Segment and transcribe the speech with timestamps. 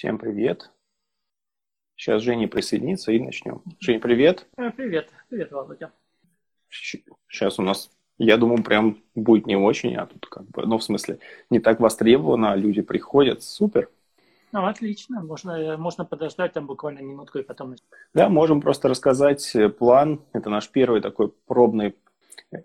[0.00, 0.70] Всем привет.
[1.94, 3.62] Сейчас Женя присоединится и начнем.
[3.80, 4.46] Женя, привет.
[4.56, 5.10] Э, привет.
[5.28, 5.92] Привет, Володя.
[6.70, 10.82] Сейчас у нас, я думаю, прям будет не очень, а тут как бы, ну, в
[10.82, 11.18] смысле,
[11.50, 13.42] не так востребовано, а люди приходят.
[13.42, 13.90] Супер.
[14.52, 15.20] Ну, отлично.
[15.20, 17.74] Можно, э, можно подождать там буквально минутку и потом...
[18.14, 20.22] Да, можем просто рассказать э, план.
[20.32, 21.94] Это наш первый такой пробный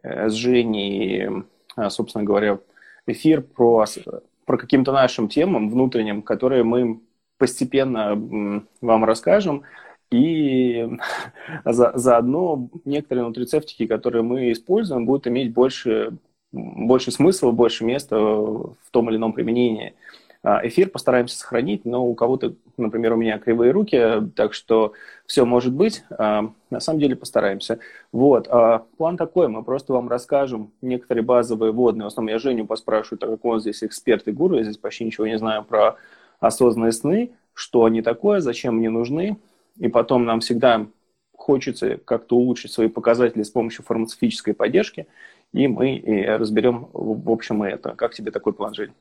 [0.02, 1.44] с Женей,
[1.90, 2.60] собственно говоря,
[3.08, 3.84] эфир про,
[4.46, 7.02] про каким-то нашим темам внутренним, которые мы
[7.38, 9.64] постепенно вам расскажем.
[10.12, 10.88] И
[11.66, 16.18] за, заодно некоторые нутрицептики, которые мы используем, будут иметь больше,
[16.52, 19.94] больше смысла, больше места в том или ином применении.
[20.46, 24.00] А, эфир постараемся сохранить, но у кого-то, например, у меня кривые руки,
[24.36, 24.94] так что
[25.26, 26.04] все может быть.
[26.12, 27.80] А, на самом деле постараемся.
[28.12, 28.48] Вот.
[28.48, 32.04] А, план такой, мы просто вам расскажем некоторые базовые водные.
[32.04, 35.06] В основном я Женю поспрашиваю, так как он здесь эксперт и гуру, я здесь почти
[35.06, 35.98] ничего не знаю про
[36.40, 39.38] осознанные сны, что они такое, зачем они нужны,
[39.78, 40.88] и потом нам всегда
[41.34, 45.08] хочется как-то улучшить свои показатели с помощью фармацевтической поддержки,
[45.54, 46.04] и мы
[46.38, 47.96] разберем, в общем, это.
[47.96, 48.94] Как тебе такой план, Жень?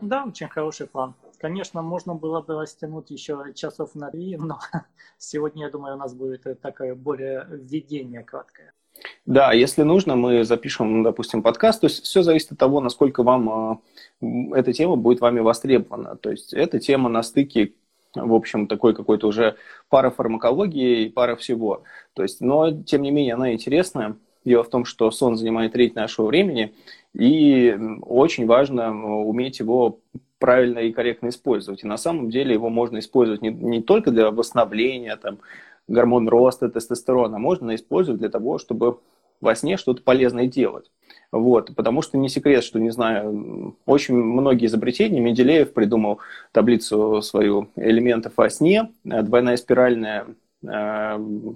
[0.00, 1.14] Да, очень хороший план.
[1.38, 4.58] Конечно, можно было бы растянуть еще часов на три, но
[5.18, 8.72] сегодня, я думаю, у нас будет такое более введение краткое.
[9.26, 11.80] Да, если нужно, мы запишем, допустим, подкаст.
[11.80, 13.80] То есть все зависит от того, насколько вам
[14.20, 16.16] э, эта тема будет вами востребована.
[16.16, 17.72] То есть эта тема на стыке,
[18.14, 19.56] в общем, такой какой-то уже
[19.88, 21.84] пара фармакологии и пара всего.
[22.14, 24.16] То есть, но, тем не менее, она интересная.
[24.44, 26.74] Дело в том, что сон занимает треть нашего времени,
[27.14, 28.90] и очень важно
[29.24, 30.00] уметь его
[30.40, 31.84] правильно и корректно использовать.
[31.84, 35.38] И на самом деле его можно использовать не, не только для восстановления, там,
[35.88, 38.98] гормон роста, тестостерона, можно использовать для того, чтобы
[39.40, 40.90] во сне что-то полезное делать.
[41.32, 46.20] Вот, потому что не секрет, что, не знаю, очень многие изобретения, Менделеев придумал
[46.52, 50.34] таблицу свою элементов во сне, двойная спиральная Э,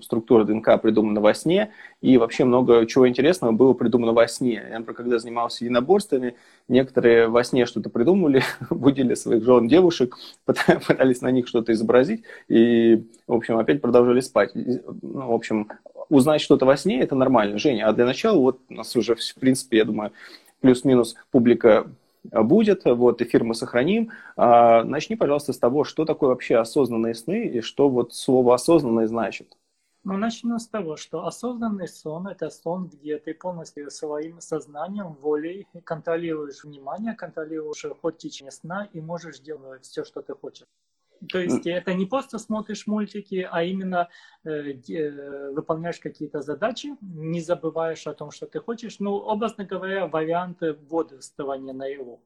[0.03, 4.55] структура ДНК придумана во сне, и вообще много чего интересного было придумано во сне.
[4.55, 6.35] Я, например, когда занимался единоборствами,
[6.69, 13.07] некоторые во сне что-то придумали, будили своих жен, девушек, пытались на них что-то изобразить, и,
[13.27, 14.51] в общем, опять продолжали спать.
[14.55, 15.69] Ну, в общем,
[16.09, 17.59] узнать что-то во сне– это нормально.
[17.59, 20.13] Женя, а для начала вот у нас уже, в принципе, я думаю,
[20.61, 21.87] плюс-минус публика
[22.33, 24.11] будет, вот, эфир мы сохраним.
[24.37, 29.07] А, начни, пожалуйста, с того, что такое вообще осознанные сны и что вот слово «осознанный»
[29.07, 29.57] значит.
[30.05, 35.67] Ну, начну с того, что осознанный сон– это сон, где ты полностью своим сознанием, волей
[35.83, 40.69] контролируешь внимание, контролируешь ход течения сна и можешь делать все, что ты хочешь.
[41.29, 44.09] То есть это не просто смотришь мультики, а именно
[44.45, 48.97] э, э, выполняешь какие-то задачи, не забываешь о том, что ты хочешь.
[48.99, 52.21] Ну, образно говоря, варианты бодрствования наяву.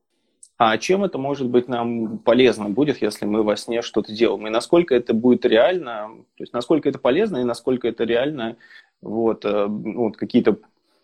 [0.56, 4.46] А чем это может быть нам полезно будет, если мы во сне что-то делаем?
[4.46, 8.58] И насколько это будет реально, то есть насколько это полезно и насколько это реально,
[9.00, 10.58] вот, э, вот какие-то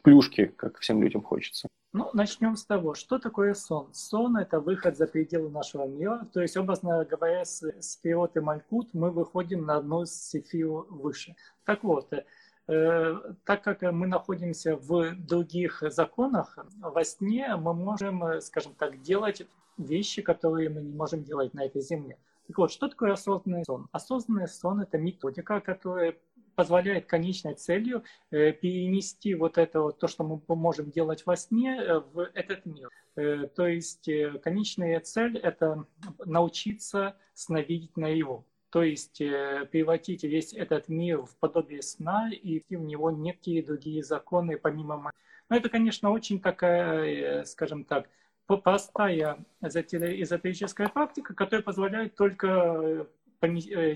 [0.06, 1.68] плюшки, как всем людям хочется.
[1.92, 3.92] Ну, начнем с того, что такое сон.
[3.92, 6.28] Сон– это выход за пределы нашего мира.
[6.32, 11.34] То есть, образно говоря, с сферот и малькут мы выходим на одну сефиру выше.
[11.64, 18.74] Так вот, э, так как мы находимся в других законах, во сне мы можем, скажем
[18.74, 22.16] так, делать вещи, которые мы не можем делать на этой земле.
[22.46, 23.88] Так вот, что такое осознанный сон?
[23.90, 26.14] Осознанный сон– это методика, которая
[26.56, 31.76] позволяет конечной целью э, перенести вот это вот, то, что мы можем делать во сне,
[31.76, 32.88] э, в этот мир.
[33.14, 34.10] Э, то есть
[34.42, 35.84] конечная цель– это
[36.24, 38.44] научиться сновидеть на его.
[38.70, 44.58] То есть превратить весь этот мир в подобие сна и в него некие другие законы
[44.58, 45.12] помимо...
[45.48, 48.10] Но это, конечно, очень такая, скажем так,
[48.46, 53.06] простая эзотерическая практика, которая позволяет только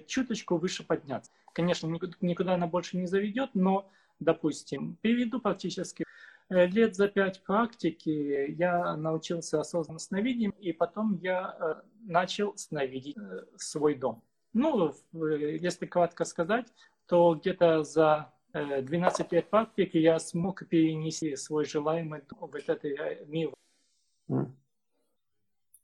[0.07, 1.31] чуточку выше подняться.
[1.53, 1.87] Конечно,
[2.21, 3.89] никуда она больше не заведет, но,
[4.21, 6.05] допустим, приведу практически
[6.49, 13.17] э, лет за пять практики я научился осознанно сновидениям, и потом я э, начал сновидеть
[13.17, 14.23] э, свой дом.
[14.53, 16.67] Ну, если кратко сказать,
[17.07, 22.83] то где-то за 12 лет практики я смог перенести свой желаемый дом в этот
[23.29, 23.53] мир.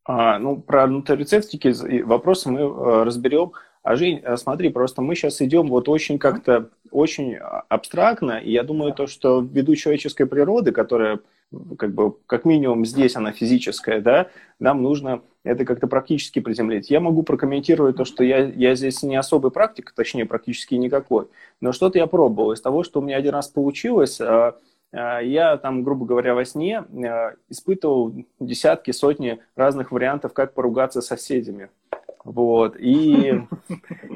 [0.04, 3.52] А, ну, про нутрицептики вопросы мы разберем
[3.86, 8.64] а Жень, э, смотри, просто мы сейчас идем вот очень как-то, очень абстрактно, и я
[8.64, 11.20] думаю, то, что ввиду человеческой природы, которая
[11.78, 14.26] как бы, как минимум здесь она физическая, да,
[14.58, 16.90] нам нужно это как-то практически приземлить.
[16.90, 21.28] Я могу прокомментировать то, что я, я здесь не особый практик, точнее, практически никакой,
[21.60, 22.50] но что-то я пробовал.
[22.50, 24.52] Из того, что у меня один раз получилось, э,
[24.90, 26.82] э, я там, грубо говоря, во сне
[27.48, 31.68] испытывал десятки, сотни разных вариантов, как поругаться с соседями.
[32.26, 32.76] Вот.
[32.76, 33.40] И,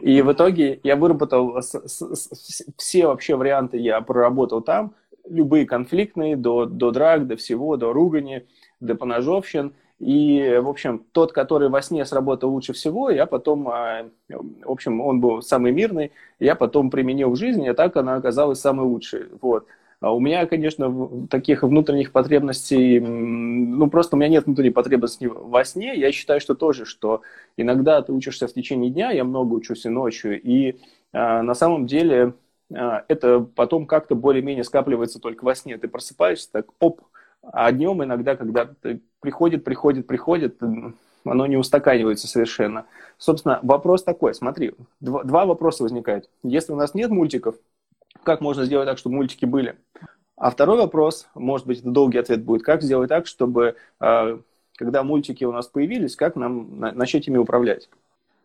[0.02, 4.94] и в итоге я выработал с, с, с, все вообще варианты, я проработал там,
[5.28, 8.46] любые конфликтные, до, до драк, до всего, до ругани,
[8.80, 9.74] до поножовщин.
[10.00, 15.00] И, в общем, тот, который во сне сработал лучше всего, я потом, а, в общем,
[15.00, 16.10] он был самый мирный,
[16.40, 19.26] я потом применил в жизни, и так она оказалась самой лучшей.
[19.40, 19.66] Вот.
[20.00, 25.62] А у меня, конечно, таких внутренних потребностей, ну, просто у меня нет внутренней потребности во
[25.64, 25.94] сне.
[25.94, 27.20] Я считаю, что тоже, что
[27.58, 30.76] иногда ты учишься в течение дня, я много учусь и ночью, и
[31.12, 32.32] а, на самом деле
[32.74, 35.76] а, это потом как-то более-менее скапливается только во сне.
[35.76, 37.02] Ты просыпаешься, так, оп,
[37.42, 40.62] а днем иногда, когда ты приходит, приходит, приходит,
[41.24, 42.86] оно не устаканивается совершенно.
[43.18, 46.30] Собственно, вопрос такой, смотри, два, два вопроса возникают.
[46.42, 47.56] Если у нас нет мультиков,
[48.22, 49.76] как можно сделать так, чтобы мультики были?
[50.36, 54.40] А второй вопрос, может быть, это долгий ответ будет, как сделать так, чтобы, а,
[54.76, 57.90] когда мультики у нас появились, как нам начать ими управлять?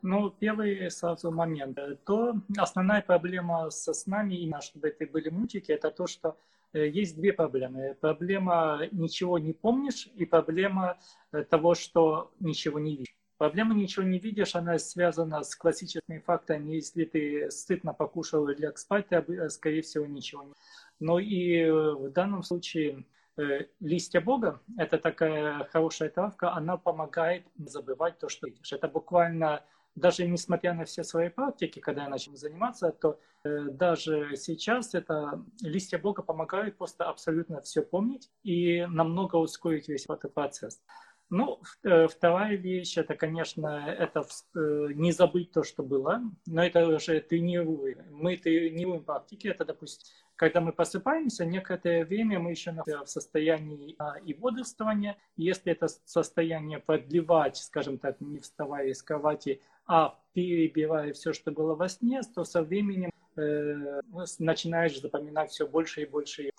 [0.02, 1.80] Ну, первый сразу момент.
[2.06, 6.38] То основная проблема со снами, именно чтобы это были мультики, это то, что
[6.74, 7.96] э, есть две проблемы.
[8.00, 10.98] Проблема ничего не помнишь и проблема
[11.32, 13.16] э, того, что ничего не видишь.
[13.38, 16.72] Проблема ничего не видишь, она связана с классическими фактами.
[16.76, 20.54] Если ты стыдно покушал и спать, ты, э, скорее всего, ничего не
[21.02, 23.06] Но и э, в данном случае
[23.36, 28.72] э, листья Бога– это такая хорошая травка, она помогает забывать то, что видишь.
[28.72, 29.66] Это буквально,
[29.96, 36.00] даже несмотря на все свои практики, когда я начал заниматься, то даже сейчас это листья
[36.00, 40.82] Бога помогают просто абсолютно все помнить и намного ускорить весь этот процесс.
[41.30, 44.22] Ну, э, вторая вещь, это, конечно, это
[44.56, 44.60] э,
[44.94, 47.98] не забыть то, что было, но это уже тренируем.
[48.12, 50.06] Мы тренируем практики, это, допустим,
[50.36, 55.18] когда мы просыпаемся, некоторое время мы еще в состоянии а, и бодрствования.
[55.36, 61.74] Если это состояние продлевать, скажем так, не вставая из кровати, а перебирая все, что было
[61.74, 64.02] во сне, то со временем э,
[64.40, 66.52] начинаешь запоминать все больше и больше.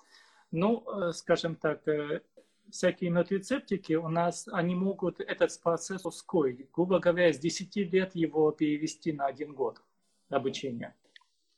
[0.51, 1.81] Ну, э, скажем так,
[2.71, 6.69] всякие нутрицептики у нас, они могут этот процесс ускорить.
[6.71, 9.81] Грубо говоря, с 10 лет его перевести на один год
[10.29, 10.95] обучения.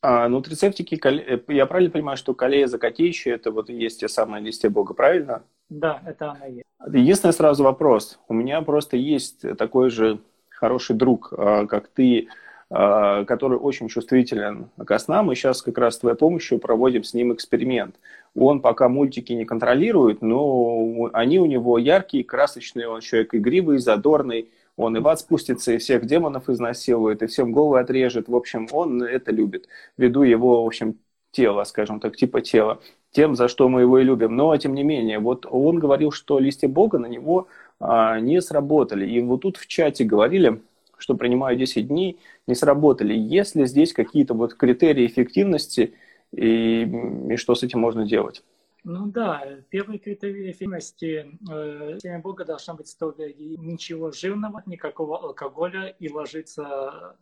[0.02, 4.70] А нутрицептики, э, я правильно понимаю, что калея закатища, это вот есть те самые листья
[4.70, 5.42] Бога, правильно?
[5.68, 6.66] Да, это она есть.
[6.86, 8.18] Единственный сразу вопрос.
[8.26, 12.28] У меня просто есть такой же хороший друг, а, как ты,
[12.70, 15.26] который очень чувствителен ко снам.
[15.26, 17.96] Мы сейчас как раз с твоей помощью проводим с ним эксперимент.
[18.36, 24.48] Он пока мультики не контролирует, но они у него яркие, красочные, он человек игривый, задорный.
[24.76, 28.28] Он и в ад спустится, и всех демонов изнасилует, и всем головы отрежет.
[28.28, 29.68] В общем, он это любит.
[29.98, 30.96] Ввиду его, в общем,
[31.32, 32.80] тела, скажем так, типа тела.
[33.10, 34.36] Тем, за что мы его и любим.
[34.36, 37.48] Но, тем не менее, вот он говорил, что листья Бога на него
[37.80, 39.06] а, не сработали.
[39.06, 40.62] И вот тут в чате говорили,
[41.00, 43.14] что принимаю 10 дней, не сработали.
[43.14, 45.94] Есть ли здесь какие-то вот критерии эффективности
[46.32, 46.82] и,
[47.30, 48.42] и что с этим можно делать?
[48.82, 55.88] Ну да, первый критерий эффективности э, семя Бога должна быть строго ничего жирного, никакого алкоголя
[55.98, 57.16] и ложиться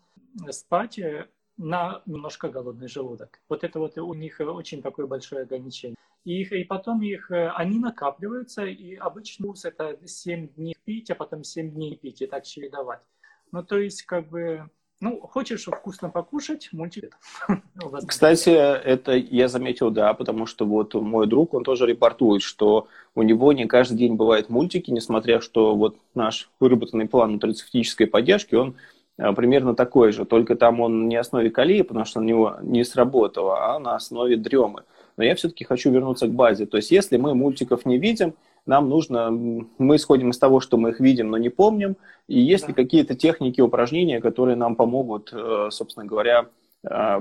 [0.47, 1.27] э, спать э,
[1.57, 3.41] на немножко голодный желудок.
[3.49, 5.97] Вот это вот у них очень такое большое ограничение.
[6.25, 11.43] И, и потом их, э, они накапливаются, и обычно это 7 дней пить, а потом
[11.43, 13.01] 7 дней пить, и так чередовать.
[13.53, 14.69] Ну, то есть, как бы,
[15.01, 17.17] ну, хочешь вкусно покушать, мультик.
[18.07, 23.23] Кстати, это я заметил, да, потому что вот мой друг, он тоже репортует, что у
[23.23, 28.77] него не каждый день бывают мультики, несмотря что вот наш выработанный план нутрицептической поддержки, он
[29.19, 32.85] а, примерно такой же, только там он не основе калии, потому что на него не
[32.85, 34.85] сработало, а на основе дремы.
[35.17, 36.67] Но я все-таки хочу вернуться к базе.
[36.67, 38.35] То есть, если мы мультиков не видим,
[38.67, 41.97] нам нужно, мы исходим из того, что мы их видим, но не помним,
[42.27, 42.69] и есть да.
[42.69, 46.47] ли какие-то техники, упражнения, которые нам помогут, э, собственно говоря,
[46.89, 47.21] э,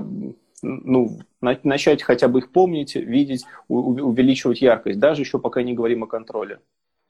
[0.62, 6.06] ну, начать хотя бы их помнить, видеть, увеличивать яркость, даже еще пока не говорим о
[6.06, 6.60] контроле.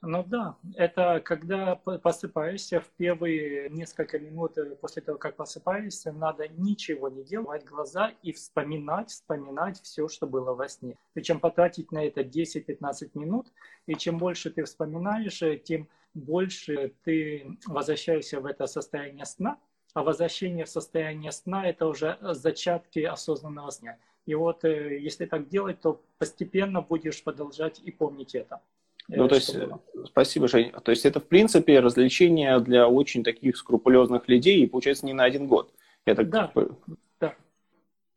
[0.00, 6.46] Ну да, это когда посыпаешься в первые несколько минут э, после того, как посыпаешься, надо
[6.46, 10.96] ничего не делать, глаза и вспоминать, вспоминать все, что было во сне.
[11.14, 13.48] Причем потратить на это 10-15 минут,
[13.86, 19.58] и чем больше ты вспоминаешь, э, тем больше ты возвращаешься в это состояние сна,
[19.94, 23.96] а возвращение в состояние сна– это уже зачатки осознанного сна.
[24.26, 28.60] И вот э, если так делать, то постепенно будешь продолжать и помнить это.
[29.08, 29.80] Ну, то есть, было.
[30.06, 30.72] спасибо, Жень.
[30.84, 35.24] То есть, это, в принципе, развлечение для очень таких скрупулезных людей, и, получается, не на
[35.24, 35.72] один год.
[36.06, 36.28] Я так...
[36.28, 37.34] Да, да.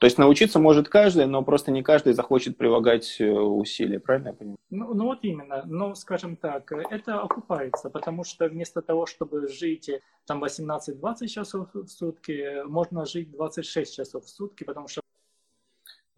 [0.01, 4.33] То есть научиться может каждый, но просто не каждый захочет прилагать э, усилия, правильно я
[4.33, 4.57] понимаю?
[4.71, 9.91] Ну, ну вот именно, но скажем так, это окупается, потому что вместо того, чтобы жить
[10.25, 15.01] там 18-20 часов в сутки, можно жить 26 часов в сутки, потому что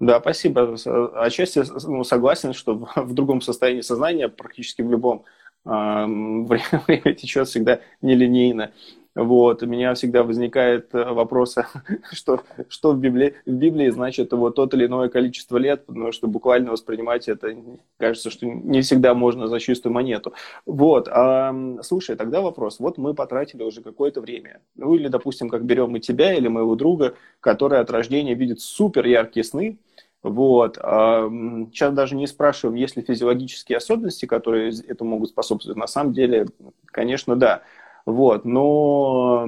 [0.06, 0.76] да, спасибо.
[1.16, 5.26] Отчасти ну, согласен, что в другом состоянии сознания, практически в любом,
[5.66, 8.72] э, время течет всегда нелинейно.
[9.16, 11.56] Вот, у меня всегда возникает э, вопрос,
[12.12, 16.28] что, что в, Библии, в Библии значит вот тот или иное количество лет, потому что
[16.28, 17.56] буквально воспринимать это,
[17.98, 20.34] кажется, что не всегда можно за чистую монету.
[20.66, 22.80] Вот, а, слушай, тогда вопрос.
[22.80, 24.62] Вот мы потратили уже какое-то время.
[24.76, 29.06] Ну или, допустим, как берем мы тебя или моего друга, который от рождения видит супер
[29.06, 29.78] яркие сны,
[30.24, 30.76] вот.
[30.78, 35.78] Сейчас даже не спрашиваем, есть ли физиологические особенности, которые это могут способствовать.
[35.78, 36.48] На самом деле,
[36.86, 37.62] конечно, да.
[38.06, 39.46] Вот, но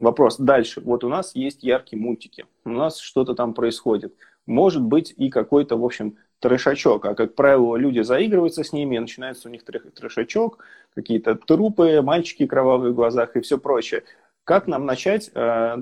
[0.00, 0.80] вопрос дальше.
[0.80, 4.14] Вот у нас есть яркие мультики, у нас что-то там происходит.
[4.46, 9.48] Может быть и какой-то, в общем, трешачок, а как правило люди заигрываются с ними, начинается
[9.48, 14.02] у них трешачок, какие-то трупы, мальчики кровавые в глазах и все прочее.
[14.42, 15.76] Как нам начать э,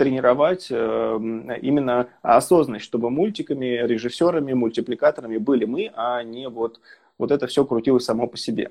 [0.00, 0.76] тренировать э,
[1.60, 6.80] именно осознанность, чтобы мультиками, режиссерами, мультипликаторами были мы, а не вот,
[7.18, 8.70] вот это все крутилось само по себе?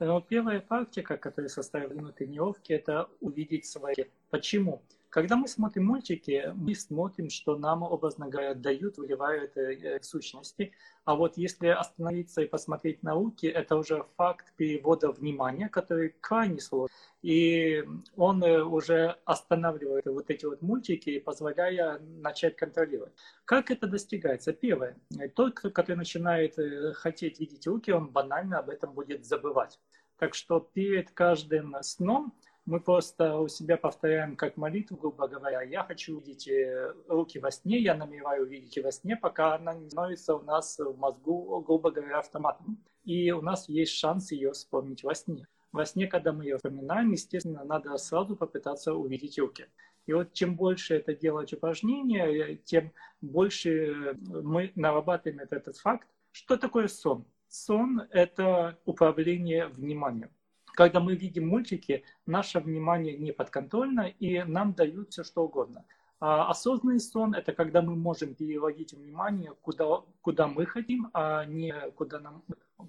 [0.00, 4.06] Но первая практика, которая составила на тренировке, это увидеть свои.
[4.30, 4.80] Почему?
[5.12, 10.72] Когда мы смотрим мультики, мы смотрим, что нам, образно говоря, дают, выливают э, сущности.
[11.04, 16.96] А вот если остановиться и посмотреть науки, это уже факт перевода внимания, который крайне сложный.
[17.20, 17.84] И
[18.16, 23.12] он э, уже останавливает вот эти вот мультики, позволяя начать контролировать.
[23.44, 24.54] Как это достигается?
[24.54, 24.96] Первое.
[25.34, 29.78] Тот, который начинает э, хотеть видеть руки, он банально об этом будет забывать.
[30.16, 32.32] Так что перед каждым сном
[32.64, 35.62] мы просто у себя повторяем как молитву, грубо говоря.
[35.62, 39.88] Я хочу увидеть э, руки во сне, я намереваю увидеть во сне, пока она не
[39.88, 42.78] становится у нас в мозгу, грубо говоря, автоматом.
[43.04, 45.46] И у нас есть шанс ее вспомнить во сне.
[45.72, 49.66] Во сне, когда мы ее вспоминаем, естественно, надо сразу попытаться увидеть руки.
[50.06, 56.06] И вот чем больше это делать упражнения, э, тем больше мы нарабатываем этот факт.
[56.30, 57.24] Что такое сон?
[57.48, 60.30] Сон– это управление вниманием.
[60.72, 65.84] Когда мы видим мультики, наше внимание не подконтрольно, и нам дают все что угодно.
[66.20, 71.74] А осознанный сон– это когда мы можем переводить внимание, куда, куда мы хотим, а не
[71.96, 72.42] куда нам,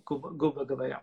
[0.05, 1.01] грубо, говоря.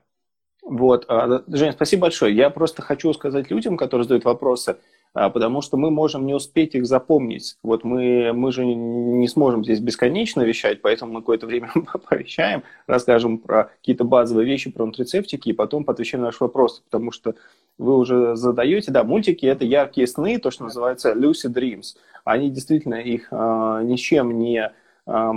[0.63, 2.35] Вот, а, Жень, спасибо большое.
[2.35, 4.79] Я просто хочу сказать людям, которые задают вопросы,
[5.13, 7.57] потому что мы можем не успеть их запомнить.
[7.63, 11.71] Вот мы, мы же не сможем здесь бесконечно вещать, поэтому мы какое-то время
[12.09, 17.11] повещаем, расскажем про какие-то базовые вещи, про нутрицептики, и потом отвечаем на наши вопросы, потому
[17.11, 17.35] что
[17.79, 21.97] вы уже задаете, да, мультики– это яркие сны, то, что называется lucid dreams.
[22.25, 24.71] Они действительно их э, ни с чем не,
[25.07, 25.33] э,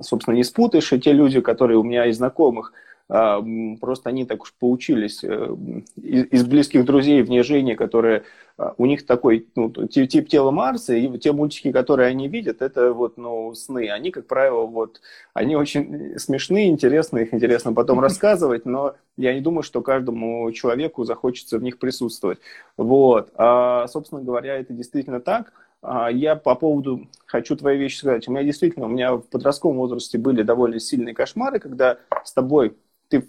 [0.00, 4.42] собственно, не спутаешь, и те люди, которые у меня из знакомых– а, просто они так
[4.42, 5.56] уж поучились э,
[5.96, 8.24] из близких друзей вне Жени, которые
[8.58, 12.92] а, у них такой ну, тип тела Марса, и те мультики, которые они видят, это
[12.92, 13.88] вот, ну, сны.
[13.88, 15.00] Они, как правило, вот,
[15.32, 21.04] они очень смешные, интересные, их интересно потом рассказывать, но я не думаю, что каждому человеку
[21.04, 22.40] захочется в них присутствовать.
[22.76, 23.30] Вот.
[23.36, 25.52] А, собственно говоря, это действительно так.
[25.80, 28.28] А, я по поводу, хочу твои вещи сказать.
[28.28, 32.76] У меня действительно, у меня в подростковом возрасте были довольно сильные кошмары, когда с тобой
[33.08, 33.26] ты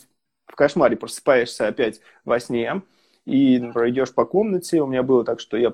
[0.48, 2.82] в кошмаре просыпаешься опять во сне
[3.26, 4.82] и пройдешь по комнате.
[4.82, 5.74] У меня было так, что я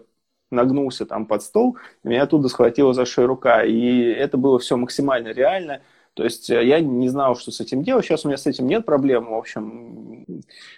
[0.52, 3.64] нагнулся там под стол, меня оттуда схватила за шею рука.
[3.64, 5.82] И это было все максимально реально.
[6.14, 8.06] То есть э, я не знал, что с этим делать.
[8.06, 9.32] Сейчас у меня с этим нет проблем.
[9.32, 10.26] В общем,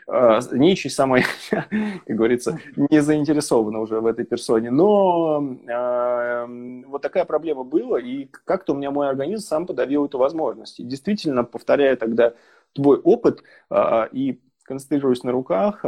[0.07, 1.67] э, ничей самая, как
[2.07, 4.72] говорится, не заинтересована уже в этой персоне.
[4.72, 10.17] Но э, вот такая проблема была, и как-то у меня мой организм сам подавил эту
[10.17, 10.79] возможность.
[10.79, 12.34] И действительно, повторяя тогда
[12.74, 15.88] твой опыт э, и концентрируясь на руках, э,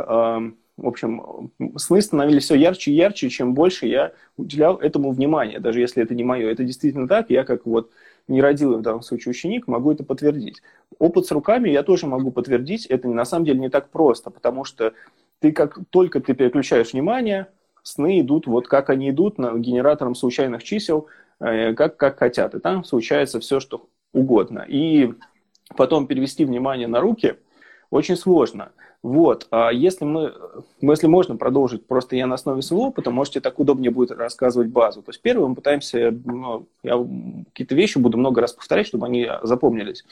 [0.82, 5.82] в общем, сны становились все ярче и ярче, чем больше я уделял этому внимания, даже
[5.82, 6.50] если это не мое.
[6.50, 7.92] Это действительно так, я как вот
[8.28, 10.62] не родил в данном случае ученик, могу это подтвердить.
[10.98, 14.64] Опыт с руками я тоже могу подтвердить, это на самом деле не так просто, потому
[14.64, 14.94] что
[15.40, 17.48] ты как только ты переключаешь внимание,
[17.84, 21.08] сны идут вот как они идут на генератором случайных чисел,
[21.40, 24.66] э, как, как хотят, и там случается все, что угодно.
[24.68, 25.14] И
[25.76, 27.38] потом перевести внимание на руки
[27.90, 28.72] очень сложно.
[29.02, 30.34] Вот, а если мы,
[30.82, 35.02] если можно продолжить, просто я на основе своего опыта, можете так удобнее будет рассказывать базу.
[35.02, 36.98] То есть первое мы пытаемся, ну, я
[37.54, 40.04] какие-то вещи буду много раз повторять, чтобы они запомнились.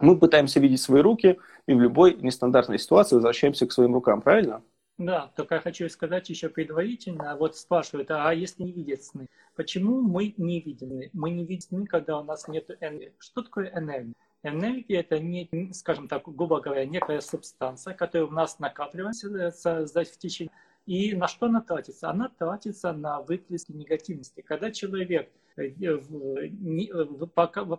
[0.00, 4.62] Мы пытаемся видеть свои руки и в любой нестандартной ситуации возвращаемся к своим рукам, правильно?
[4.98, 9.26] Да, только я хочу сказать еще предварительно, вот спрашивают, а если не видят сны?
[9.56, 11.08] Почему мы не видим?
[11.12, 13.12] Мы не видим сны, когда у нас нет энергии.
[13.18, 14.14] Что такое энергия?
[14.44, 20.52] Энергия– это, не, скажем так, грубо говоря, некая субстанция, которая у нас накапливается в течение
[20.86, 22.10] и на что она тратится?
[22.10, 24.42] Она тратится на выплески негативности.
[24.42, 27.26] Когда человек э, э,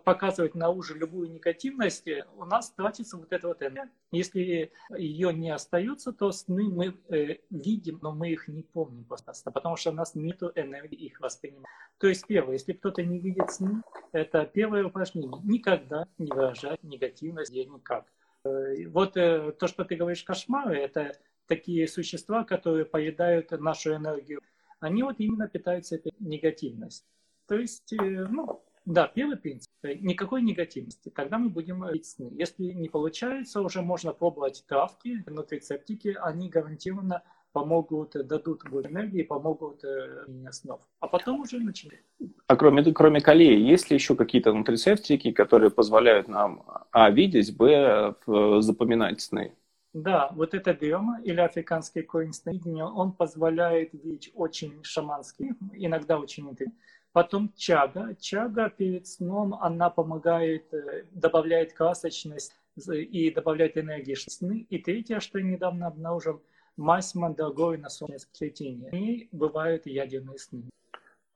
[0.04, 2.04] показывает наружу любую негативность,
[2.36, 3.92] у нас тратится вот эта вот энергия.
[4.10, 9.32] Если ее не остается, то сны мы э, видим, но мы их не помним просто,
[9.52, 11.66] потому что у нас нет энергии их воспринимать.
[11.98, 15.30] То есть первое, если кто-то не видит сны, это первое упражнение.
[15.44, 18.06] Никогда не выражать негативность никак.
[18.42, 24.40] Вот то, что ты говоришь, кошмары, это такие существа, которые поедают нашу энергию,
[24.80, 27.08] они вот именно питаются этой негативностью.
[27.46, 29.70] То есть, э, ну, да, первый принцип.
[29.82, 31.10] Никакой негативности.
[31.10, 32.30] Тогда мы будем пить сны.
[32.32, 36.16] Если не получается, уже можно пробовать травки, нутрицептики.
[36.20, 37.22] Они гарантированно
[37.52, 40.82] помогут, дадут больше энергии, помогут э, снов.
[41.00, 42.02] А потом уже начинать.
[42.46, 48.14] А кроме, кроме колеи, есть ли еще какие-то нутрицептики, которые позволяют нам, а, видеть, б,
[48.60, 49.52] запоминать сны?
[49.96, 56.50] Да, вот это дрема или африканский корень сновидения, он позволяет видеть очень шаманский, иногда очень
[56.50, 56.76] интересно.
[57.12, 58.14] Потом чага.
[58.20, 62.54] Чага перед сном, она помогает, э, добавляет красочность
[62.86, 64.66] и добавляет энергии сны.
[64.68, 66.42] И третье, что я недавно обнаружил,
[66.76, 68.90] мазь мандрагоры на солнечное сплетение.
[68.92, 70.64] И бывают ядерные сны.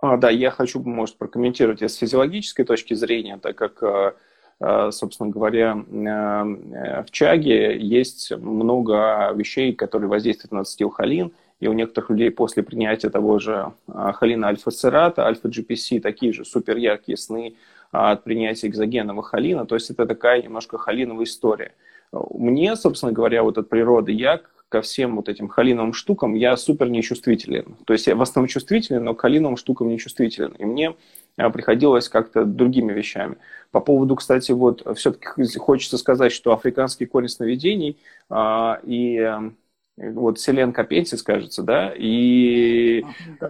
[0.01, 4.13] А, да, я хочу, может, прокомментировать с физиологической точки зрения, так как Э,
[4.61, 12.11] собственно говоря, э, в чаге есть много вещей, которые воздействуют на ацетилхолин, и у некоторых
[12.11, 17.55] людей после принятия того же э, холина альфа-церата, альфа-GPC, такие же супер яркие сны
[17.91, 21.73] от принятия экзогенного холина, то есть это такая немножко холиновая история.
[22.13, 26.89] Мне, собственно говоря, вот от природы, я ко всем вот этим холиновым штукам, я супер
[26.89, 27.77] нечувствителен.
[27.87, 30.53] То есть я в основном чувствителен, но к холиновым штукам нечувствителен.
[30.59, 30.95] И мне
[31.49, 33.37] приходилось как-то другими вещами.
[33.71, 39.41] По поводу, кстати, вот все-таки хочется сказать, что африканский корень сновидений а, и
[39.97, 43.05] вот Селен Капенсис, кажется, да, и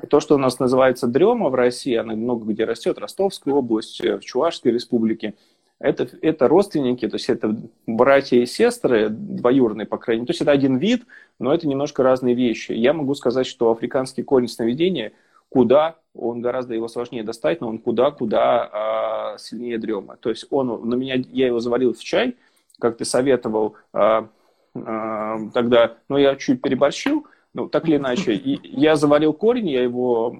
[0.09, 4.20] то, что у нас называется дрема в России, она много где растет, Ростовская область, в
[4.20, 5.34] Чувашской республике,
[5.78, 10.26] это, это родственники, то есть это братья и сестры, двоюродные, по крайней мере.
[10.26, 11.04] То есть это один вид,
[11.38, 12.73] но это немножко разные вещи.
[12.73, 15.12] Я могу сказать, что африканский корень сновидения–
[15.50, 20.16] куда, он гораздо его сложнее достать, но он куда-куда а, сильнее дрема.
[20.16, 22.36] То есть он на меня, я его заварил в чай,
[22.78, 24.28] как ты советовал а,
[24.75, 28.34] а, тогда, но я чуть переборщил, ну, так или иначе.
[28.34, 30.36] И я заварил корень, я его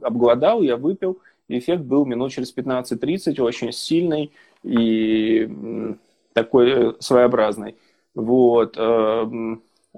[0.00, 5.94] обгладал, я выпил, эффект был минут через 15-30, очень сильный и
[6.32, 7.76] такой э, своеобразный.
[8.14, 8.76] Вот.
[8.76, 9.26] Э,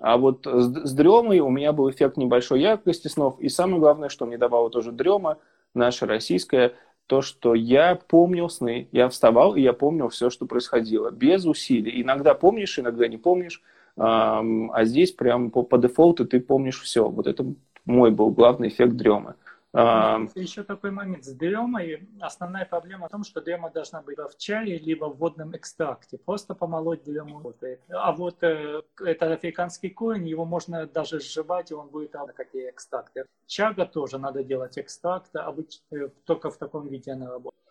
[0.02, 3.38] а вот с, дремой у меня был эффект небольшой яркости снов.
[3.40, 5.38] И самое главное, что мне давало тоже дрема,
[5.74, 6.74] наша российская,
[7.06, 8.88] то, что я помнил сны.
[8.92, 11.10] Я вставал, и я помнил все, что происходило.
[11.10, 12.02] Без усилий.
[12.02, 13.62] Иногда помнишь, иногда не помнишь.
[13.96, 17.08] А здесь прям по, по дефолту ты помнишь все.
[17.08, 17.44] Вот это
[17.84, 19.34] мой был главный эффект дремы.
[19.80, 20.26] А...
[20.34, 21.24] Еще такой момент.
[21.24, 25.54] С дремой основная проблема в том, что дрема должна быть в чае, либо в водном
[25.54, 26.18] экстракте.
[26.18, 27.54] Просто помолоть дрему.
[27.90, 32.52] А вот э, это африканский корень, его можно даже сживать, и он будет а, как
[32.56, 33.16] и экстракт.
[33.46, 37.62] Чага тоже надо делать экстракт, обычно э, только в таком виде она работает.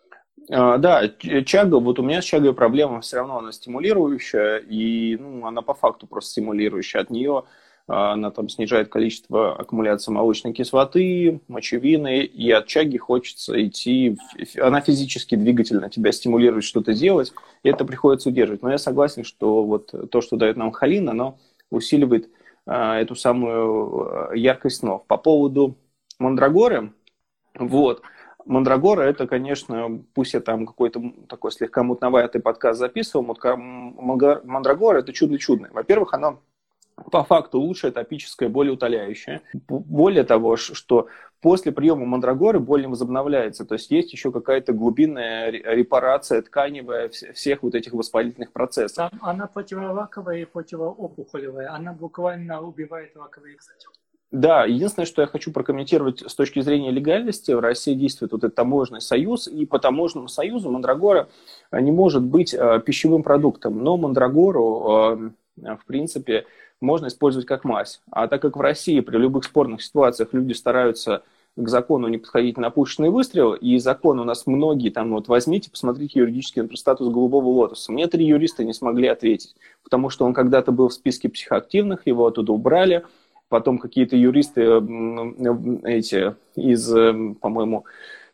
[0.50, 1.08] А, да,
[1.44, 5.74] чага, вот у меня с чагой проблема, все равно она стимулирующая, и ну, она по
[5.74, 7.02] факту просто стимулирующая.
[7.02, 7.44] От нее а,
[7.88, 14.18] она там снижает количество аккумуляции молочной кислоты, мочевины, и от чаги хочется идти,
[14.60, 18.62] она физически двигательно тебя стимулирует что-то делать, и это приходится удерживать.
[18.62, 21.38] Но я согласен, что вот то, что дает нам холин, оно
[21.70, 22.30] усиливает
[22.66, 25.06] а, эту самую а, яркость снов.
[25.06, 25.78] По поводу
[26.18, 26.92] мандрагоры,
[27.54, 28.02] вот,
[28.44, 35.70] Мандрагора это, конечно, пусть я там какой-то такой слегка мутноватый подкаст записывал, Мандрагора это чудо-чудное.
[35.70, 36.40] Во-первых, оно
[37.10, 39.42] по факту лучшее топическое, более утоляющее.
[39.68, 41.08] Более того, что
[41.40, 43.64] после приема мандрагоры боль не возобновляется.
[43.64, 49.10] То есть есть еще какая-то глубинная репарация тканевая всех вот этих воспалительных процессов.
[49.20, 51.72] Она противораковая и противоопухолевая.
[51.72, 53.86] Она буквально убивает раковые кстати.
[54.30, 58.54] Да, единственное, что я хочу прокомментировать с точки зрения легальности, в России действует вот этот
[58.54, 61.30] таможенный союз, и по таможенному союзу мандрагора
[61.72, 66.44] не может быть э, пищевым продуктом, но мандрагору, э, в принципе,
[66.80, 68.00] можно использовать как мазь.
[68.10, 71.22] А так как в России при любых спорных ситуациях люди стараются
[71.56, 75.70] к закону не подходить на пушечный выстрел, и закон у нас многие, там вот возьмите,
[75.70, 77.90] посмотрите юридический статус голубого лотоса.
[77.90, 82.26] Мне три юриста не смогли ответить, потому что он когда-то был в списке психоактивных, его
[82.26, 83.04] оттуда убрали,
[83.48, 84.62] потом какие-то юристы
[85.84, 86.88] эти из,
[87.40, 87.86] по-моему,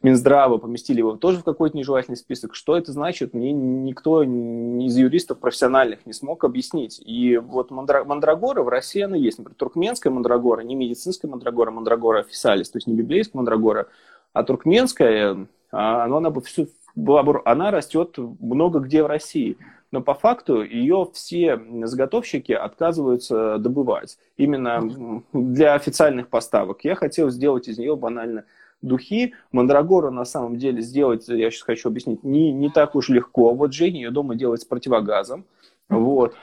[0.04, 2.54] Минздрава поместили его тоже в какой-то нежелательный список.
[2.54, 7.00] Что это значит, мне никто из юристов профессиональных не смог объяснить.
[7.02, 9.38] И вот мандрагора в России она есть.
[9.38, 13.88] Например, туркменская мандрагора, не медицинская мандрагора, мандрагора официалис, то есть не библейская мандрагора,
[14.34, 19.56] а туркменская, а, она, она, она растет много где в России.
[19.90, 24.18] Но по факту ее все заготовщики отказываются добывать.
[24.36, 26.84] Именно для официальных поставок.
[26.84, 28.44] Я хотел сделать из нее банально
[28.84, 29.34] духи.
[29.52, 33.54] Мандрагору на самом деле сделать, я сейчас хочу объяснить, не, не так уж легко.
[33.54, 35.44] Вот Женя ее дома делает с противогазом.
[35.88, 36.34] Вот.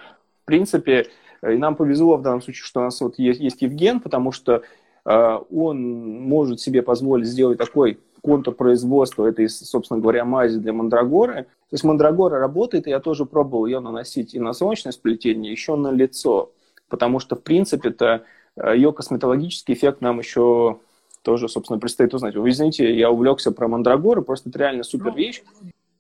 [0.43, 1.08] В принципе,
[1.43, 4.63] и нам повезло в данном случае, что у нас вот есть, есть Евген, потому что
[5.06, 11.43] э, он может себе позволить сделать такой контур производства этой, собственно говоря, мази для мандрагоры.
[11.43, 15.75] То есть мандрагора работает, и я тоже пробовал ее наносить и на солнечное сплетение, еще
[15.75, 16.51] на лицо,
[16.89, 18.23] потому что, в принципе-то,
[18.56, 20.80] э, ее косметологический эффект нам еще
[21.21, 22.36] тоже, собственно, предстоит узнать.
[22.36, 25.41] Вы извините, я увлекся про мандрагоры, просто это реально супер ну, вещь.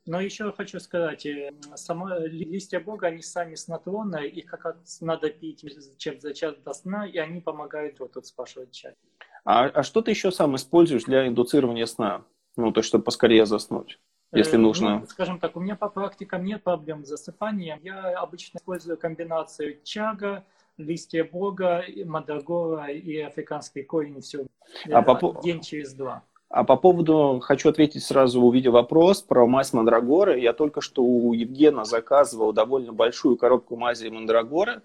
[0.05, 5.29] Но еще хочу сказать, э, само, листья бога, они сами снотворные, их как раз надо
[5.29, 5.63] пить
[5.97, 8.95] чем за час до сна, и они помогают вот тут спрашивать чай.
[9.45, 12.23] А, а что ты еще сам используешь для индуцирования сна?
[12.57, 13.99] Ну, то есть, чтобы поскорее заснуть,
[14.31, 14.99] если э, нужно.
[14.99, 17.79] Ну, скажем так, у меня по практикам нет проблем с засыпанием.
[17.83, 20.45] Я обычно использую комбинацию чага,
[20.81, 24.45] листья бога, мандрагора и африканский корень, все
[24.91, 25.41] а по...
[25.41, 26.23] день через два.
[26.49, 30.37] А по поводу, хочу ответить сразу, увидев вопрос про мазь мандрагоры.
[30.39, 34.81] Я только что у Евгена заказывал довольно большую коробку мази мандрагоры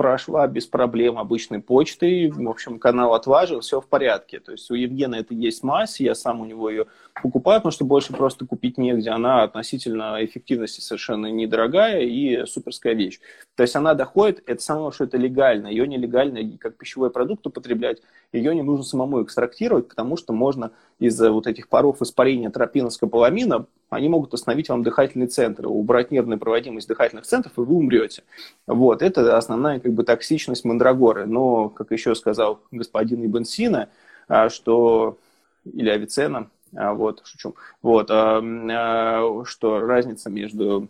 [0.00, 4.40] прошла без проблем обычной почтой, в общем, канал отважил, все в порядке.
[4.40, 6.86] То есть у Евгена это есть мазь, я сам у него ее
[7.22, 9.10] покупаю, потому что больше просто купить негде.
[9.10, 13.20] Она относительно эффективности совершенно недорогая и суперская вещь.
[13.56, 15.66] То есть она доходит, это самое, что это легально.
[15.66, 18.00] Ее нелегально как пищевой продукт употреблять,
[18.32, 23.66] ее не нужно самому экстрактировать, потому что можно из-за вот этих паров испарения тропина скополамина
[23.88, 28.22] они могут остановить вам дыхательные центры, убрать нервную проводимость дыхательных центров, и вы умрете.
[28.68, 31.26] Вот, это основная как бы токсичность мандрагоры.
[31.26, 33.88] Но, как еще сказал господин Ибн Сина,
[34.28, 35.18] а, что,
[35.64, 40.88] или Авицена, а, вот, шучу, вот, а, что разница между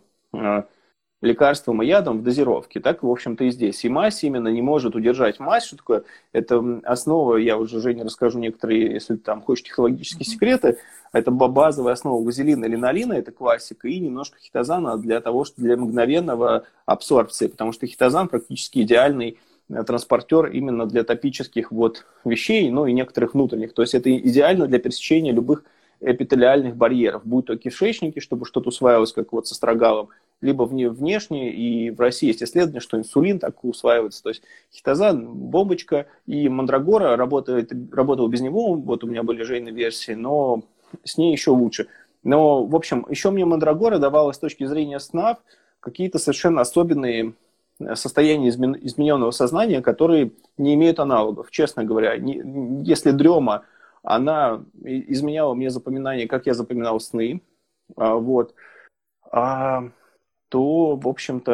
[1.21, 2.79] лекарством и ядом в дозировке.
[2.79, 3.85] Так, в общем-то, и здесь.
[3.85, 5.65] И мазь именно не может удержать мазь.
[5.65, 6.03] Что такое?
[6.33, 10.77] Это основа, я уже, Жене, расскажу некоторые, если там хочешь технологические секреты,
[11.13, 16.63] это базовая основа вазелина, линолина, это классика, и немножко хитозана для того, что для мгновенного
[16.85, 19.37] абсорбции, потому что хитозан практически идеальный
[19.69, 23.73] э, транспортер именно для топических вот вещей, ну и некоторых внутренних.
[23.73, 25.63] То есть это идеально для пересечения любых
[25.99, 30.09] эпителиальных барьеров, будь то кишечники, чтобы что-то усваивалось, как вот со строгалом,
[30.41, 34.23] либо вне, внешне, и в России есть исследование, что инсулин так усваивается.
[34.23, 34.41] То есть
[34.73, 40.63] хитозан, бомбочка и мандрагора работает, работал без него, вот у меня были жейные версии, но
[41.03, 41.87] с ней еще лучше.
[42.23, 45.37] Но, в общем, еще мне мандрагора давала с точки зрения снав
[45.79, 47.33] какие-то совершенно особенные
[47.79, 51.51] э, состояния измененного сознания, которые не имеют аналогов.
[51.51, 52.41] Честно говоря, не,
[52.83, 53.63] если дрема,
[54.03, 57.41] она изменяла мне запоминание, как я запоминал сны,
[57.95, 58.53] а, вот,
[59.31, 59.89] а,
[60.51, 61.53] то, в общем-то,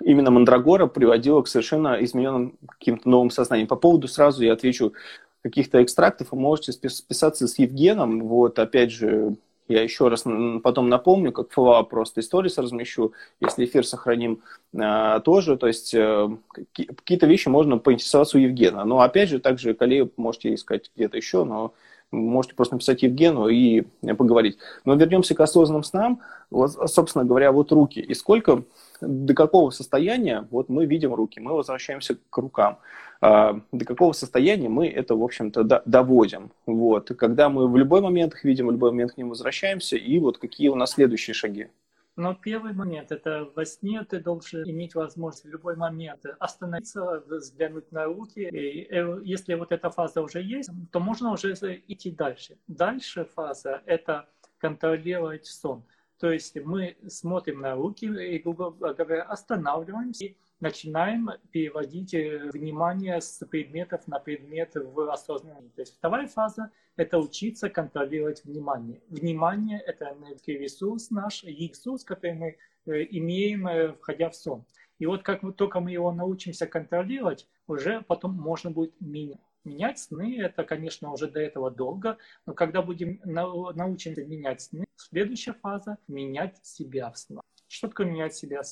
[0.00, 3.68] именно Мандрагора приводила к совершенно измененным каким-то новым сознаниям.
[3.68, 4.94] По поводу сразу я отвечу
[5.42, 8.26] каких-то экстрактов, вы можете списаться с Евгеном.
[8.26, 9.36] Вот, опять же,
[9.68, 10.24] я еще раз
[10.64, 14.40] потом напомню, как фола просто историс размещу, если эфир сохраним
[14.76, 15.56] а, тоже.
[15.56, 16.36] То есть а,
[16.72, 18.84] какие-то вещи можно поинтересоваться у Евгена.
[18.84, 21.74] Но опять же, также коллеги можете искать где-то еще, но
[22.12, 23.82] можете просто написать Евгену и
[24.16, 24.58] поговорить.
[24.84, 26.20] Но вернемся к осознанным снам.
[26.50, 28.00] Вот, собственно говоря, вот руки.
[28.00, 28.62] И сколько,
[29.00, 31.40] до какого состояния вот мы видим руки?
[31.40, 32.78] Мы возвращаемся к рукам.
[33.20, 36.50] А, до какого состояния мы это, в общем-то, доводим.
[36.66, 37.08] Вот.
[37.18, 40.38] когда мы в любой момент их видим, в любой момент к ним возвращаемся, и вот
[40.38, 41.68] какие у нас следующие шаги.
[42.16, 47.92] Но первый момент– это во сне ты должен иметь возможность в любой момент остановиться, взглянуть
[47.92, 48.40] на руки.
[48.40, 52.56] И э, если вот эта фаза уже есть, то можно уже идти дальше.
[52.68, 55.84] Дальше фаза– это контролировать сон.
[56.18, 63.44] То есть мы смотрим на руки и, грубо говоря, останавливаемся начинаем переводить э, внимание с
[63.46, 65.74] предметов на предметы в осознанность.
[65.74, 69.02] То есть вторая фаза– это учиться контролировать внимание.
[69.08, 74.64] Внимание– это энергетический ресурс наш, ресурс, который мы э, имеем, э, входя в сон.
[74.98, 79.40] И вот как мы, только мы его научимся контролировать, уже потом можно будет менять.
[79.64, 85.54] Менять сны, это, конечно, уже до этого долго, но когда будем научимся менять сны, следующая
[85.54, 87.42] фаза– менять себя в снах.
[87.66, 88.62] Что такое менять себя?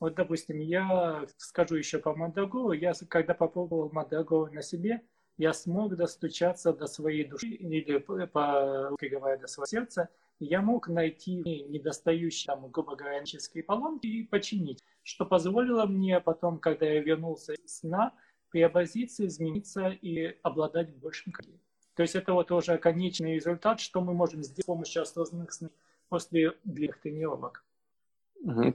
[0.00, 2.72] Вот, допустим, я скажу еще по Мандагору.
[2.72, 5.02] Я, когда попробовал Мандагору на себе,
[5.36, 10.08] я смог достучаться до своей души, или, по говоря, до своего сердца,
[10.40, 11.36] я мог найти
[11.68, 13.22] недостающие, там, грубо говоря,
[13.66, 18.12] поломки и починить, что позволило мне потом, когда я вернулся с сна,
[18.50, 21.60] преобразиться, измениться и обладать большим количеством.
[21.94, 25.70] То есть это вот уже конечный результат, что мы можем сделать с помощью осознанных сны
[26.08, 27.63] после длинных тренировок.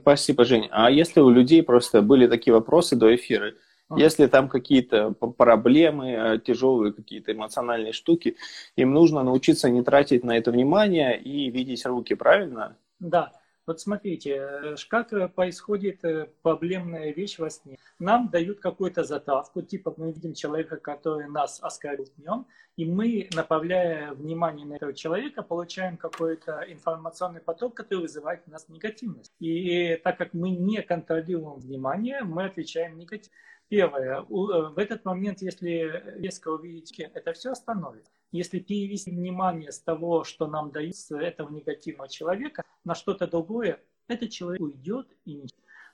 [0.00, 0.68] Спасибо, Жень.
[0.70, 3.52] А если у людей просто были такие вопросы до эфира,
[3.96, 8.36] если там какие-то проблемы, э, тяжелые какие-то эмоциональные штуки,
[8.76, 12.76] им нужно научиться не тратить на это внимание и видеть руки, правильно?
[13.00, 13.32] Да.
[13.70, 16.02] Вот смотрите, э, как э, происходит
[16.42, 17.78] проблемная вещь во сне.
[18.00, 24.12] Нам дают какую-то затравку, типа мы видим человека, который нас оскорбил днем, и мы, направляя
[24.12, 29.32] внимание на этого человека, получаем какой-то информационный поток, который вызывает в нас негативность.
[29.38, 33.36] И так как мы не контролируем внимание, мы отвечаем негативно.
[33.68, 38.06] Первое, э, в этот момент, если резко увидите, это все остановит.
[38.32, 43.80] Если перевести внимание с того, что нам дают с этого негативного человека, на что-то другое,
[44.08, 45.48] этот человек уйдет и не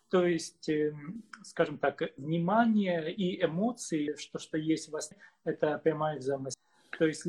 [0.09, 5.11] то есть, эм, скажем так, внимание и эмоции, что, что есть у вас,
[5.43, 6.55] это прямая взаимосвязь.
[6.97, 7.27] То есть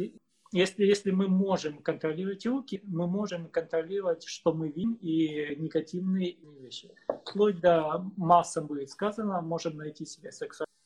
[0.51, 6.89] если, если мы можем контролировать руки, мы можем контролировать, что мы видим, и негативные вещи.
[7.25, 10.76] Вплоть до масса будет сказано, можем найти себе сексуальность.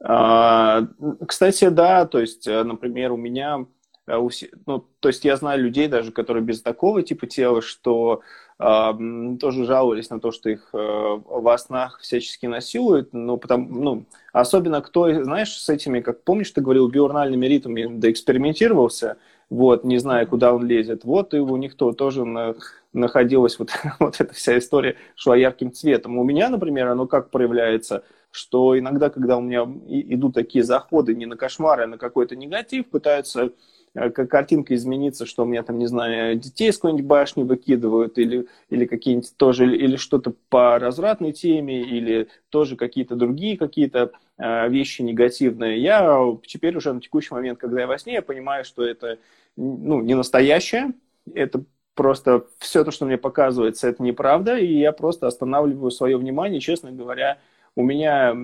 [0.00, 0.86] А,
[1.26, 3.66] кстати, да, то есть, э, например, у меня,
[4.06, 4.28] э,
[4.66, 8.22] ну, то есть я знаю людей даже, которые без такого типа тела, что
[8.58, 14.80] тоже жаловались на то, что их э, во снах всячески насилуют, но потому, ну, особенно
[14.82, 19.16] кто, знаешь, с этими, как помнишь, ты говорил, биурнальными ритмами доэкспериментировался,
[19.50, 22.54] вот, не зная, куда он лезет, вот, и у них то, тоже на,
[22.92, 26.18] находилась вот, вот эта вся история, шла ярким цветом.
[26.18, 31.26] У меня, например, оно как проявляется, что иногда, когда у меня идут такие заходы не
[31.26, 33.52] на кошмары, а на какой-то негатив, пытаются
[33.94, 38.46] Э, картинка изменится, что у меня там, не знаю, детей с какой-нибудь башни выкидывают, или,
[38.70, 45.02] или какие-нибудь тоже, или что-то по развратной теме, или тоже какие-то другие какие-то э, вещи
[45.02, 45.80] негативные.
[45.82, 49.18] Я теперь уже на текущий момент, когда я во сне, я понимаю, что это
[49.56, 50.92] ну, не настоящее,
[51.34, 51.62] это
[51.94, 56.90] просто все то, что мне показывается, это неправда, и я просто останавливаю свое внимание, честно
[56.90, 57.38] говоря,
[57.76, 58.36] у меня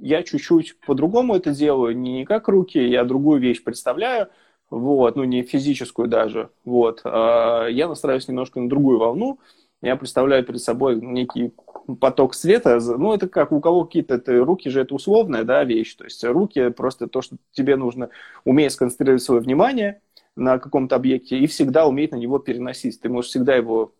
[0.00, 4.28] я чуть-чуть по-другому это делаю, не как руки, я другую вещь представляю,
[4.70, 9.38] вот, ну не физическую даже, вот, а я настраиваюсь немножко на другую волну,
[9.80, 11.52] я представляю перед собой некий
[12.00, 15.94] поток света, ну это как у кого какие-то это, руки же это условная да, вещь,
[15.94, 18.10] то есть руки просто то, что тебе нужно
[18.44, 20.00] уметь сконцентрировать свое внимание
[20.34, 23.92] на каком-то объекте и всегда уметь на него переносить, ты можешь всегда его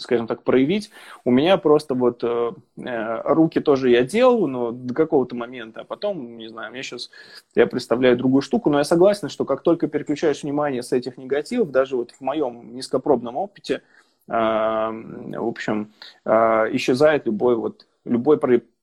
[0.00, 0.90] скажем так, проявить.
[1.24, 5.84] У меня просто вот э, э, руки тоже я делал, но до какого-то момента, а
[5.84, 7.10] потом, не знаю, мне сейчас,
[7.54, 11.70] я представляю другую штуку, но я согласен, что как только переключаешь внимание с этих негативов,
[11.70, 13.82] даже вот в моем низкопробном опыте,
[14.28, 15.92] э, в общем,
[16.24, 16.30] э,
[16.72, 18.38] исчезает любой вот, любой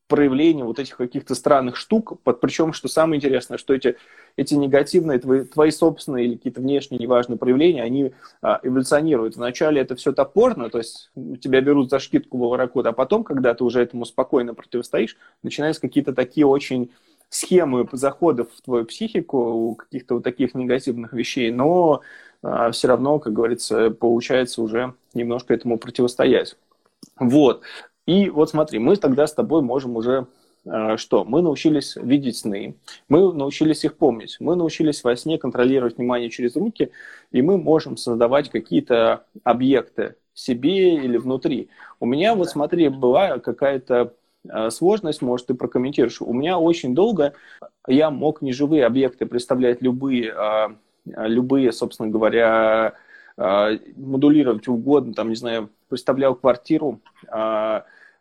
[0.07, 3.97] проявление вот этих каких-то странных штук, причем, что самое интересное, что эти,
[4.37, 9.35] эти негативные, твои, твои собственные или какие-то внешние неважные проявления, они а, эволюционируют.
[9.35, 13.53] Вначале это все топорно, то есть тебя берут за шкитку в ворокот, а потом, когда
[13.53, 16.91] ты уже этому спокойно противостоишь, начинаются какие-то такие очень
[17.29, 22.01] схемы заходов в твою психику, каких-то вот таких негативных вещей, но
[22.41, 26.55] а, все равно, как говорится, получается уже немножко этому противостоять.
[27.19, 27.63] Вот.
[28.07, 30.27] И вот смотри, мы тогда с тобой можем уже
[30.65, 31.25] э, что?
[31.25, 32.77] Мы научились видеть сны,
[33.09, 36.91] мы научились их помнить, мы научились во сне контролировать внимание через руки,
[37.31, 41.69] и мы можем создавать какие-то объекты себе или внутри.
[41.99, 44.13] У меня вот смотри, была какая-то
[44.47, 46.21] э, сложность, может, ты прокомментируешь.
[46.21, 47.33] У меня очень долго
[47.87, 50.69] я мог неживые объекты представлять любые, э,
[51.05, 52.93] любые, собственно говоря,
[53.37, 57.01] модулировать угодно, там, не знаю, представлял квартиру,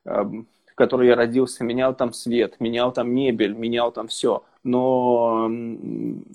[0.06, 4.44] в которой я родился, менял там свет, менял там мебель, менял там все.
[4.62, 5.50] Но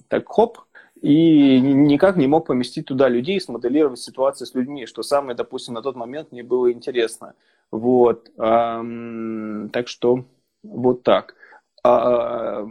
[0.08, 0.60] так хоп,
[1.02, 5.82] и никак не мог поместить туда людей, смоделировать ситуацию с людьми, что самое, допустим, на
[5.82, 7.34] тот момент мне было интересно.
[7.72, 8.30] Вот.
[8.36, 10.26] Так что
[10.64, 11.36] вот так.
[11.84, 12.68] А,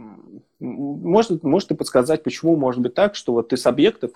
[0.59, 4.11] может, может ты подсказать, почему может быть так, что вот ты с объектов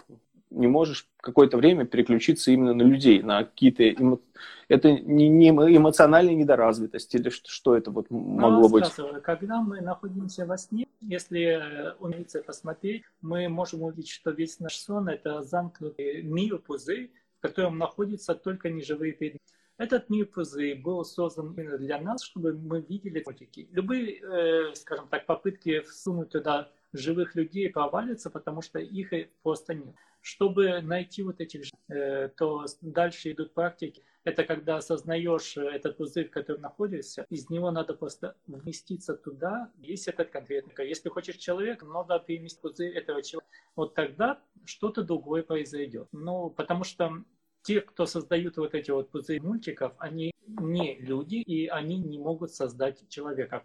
[0.55, 3.89] не можешь какое-то время переключиться именно на людей, на какие-то...
[3.89, 4.19] Эмо...
[4.67, 8.85] Это не, не эмоциональная недоразвитость или что, что это вот могло быть?
[9.23, 15.07] Когда мы находимся во сне, если умеется посмотреть, мы можем увидеть, что весь наш сон–
[15.09, 19.43] это замкнутый мир, пузырь, в котором находятся только неживые предметы.
[19.77, 23.67] Этот мир-пузырь был создан именно для нас, чтобы мы видели котики.
[23.71, 29.11] Любые, э, скажем так, попытки всунуть туда живых людей провалятся, потому что их
[29.43, 29.93] просто нет.
[30.25, 34.01] Чтобы найти вот этих, э, то дальше идут практики.
[34.23, 40.07] Это когда осознаешь этот пузырь, в котором находишься, из него надо просто вместиться туда, есть
[40.07, 40.73] этот конкретный.
[40.87, 43.51] Если хочешь человека, надо переместить пузырь этого человека.
[43.75, 46.07] Вот тогда что-то другое произойдет.
[46.11, 47.23] Ну, потому что
[47.61, 52.51] те, кто создают вот эти вот пузыри мультиков, они не люди, и они не могут
[52.51, 53.63] создать человека.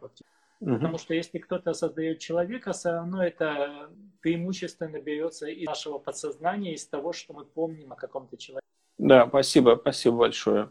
[0.61, 0.75] Угу.
[0.75, 6.87] Потому что если кто-то создает человека, все равно это преимущественно берется из нашего подсознания, из
[6.87, 8.67] того, что мы помним о каком-то человеке.
[8.99, 10.71] Да, спасибо, спасибо большое.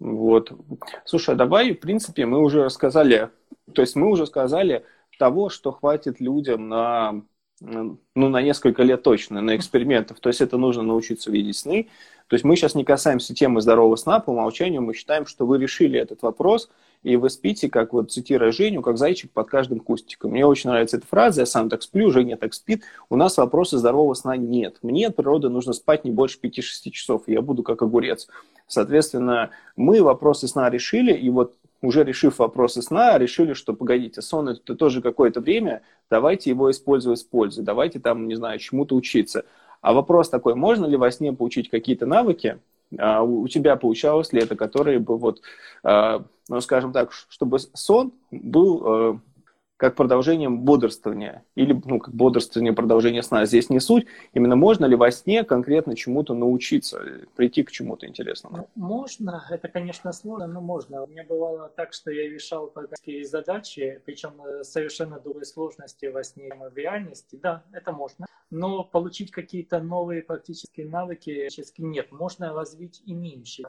[0.00, 0.52] Вот.
[1.04, 3.30] Слушай, а давай, в принципе, мы уже рассказали,
[3.72, 4.84] то есть мы уже сказали
[5.18, 7.22] того, что хватит людям на
[7.60, 10.20] ну, на несколько лет точно, на экспериментов.
[10.20, 11.88] То есть это нужно научиться видеть сны.
[12.28, 15.58] То есть мы сейчас не касаемся темы здорового сна, по умолчанию мы считаем, что вы
[15.58, 16.68] решили этот вопрос,
[17.02, 20.32] и вы спите, как вот цитируя Женю, как зайчик под каждым кустиком.
[20.32, 22.82] Мне очень нравится эта фраза, я сам так сплю, Женя так спит.
[23.08, 24.76] У нас вопроса здорового сна нет.
[24.82, 28.28] Мне от природы нужно спать не больше 5-6 часов, и я буду как огурец.
[28.66, 34.48] Соответственно, мы вопросы сна решили, и вот уже решив вопросы сна, решили, что погодите, сон
[34.48, 39.44] это тоже какое-то время, давайте его использовать с пользой, давайте там, не знаю, чему-то учиться.
[39.80, 42.58] А вопрос такой, можно ли во сне получить какие-то навыки,
[42.98, 45.40] а, у тебя получалось ли это, которые бы вот,
[45.84, 49.20] а, ну, скажем так, чтобы сон был а,
[49.78, 53.46] как продолжением бодрствования, или ну, как бодрствование, продолжение сна.
[53.46, 54.06] Здесь не суть.
[54.34, 57.00] Именно можно ли во сне конкретно чему-то научиться,
[57.36, 58.56] прийти к чему-то интересному?
[58.56, 59.44] Ну, можно.
[59.48, 61.04] Это, конечно, сложно, но можно.
[61.04, 66.24] У меня бывало так, что я решал программистские задачи, причем э, совершенно другой сложности во
[66.24, 67.38] сне и в реальности.
[67.40, 68.26] Да, это можно.
[68.50, 72.10] Но получить какие-то новые практические навыки практически нет.
[72.10, 73.68] Можно развить имеющие.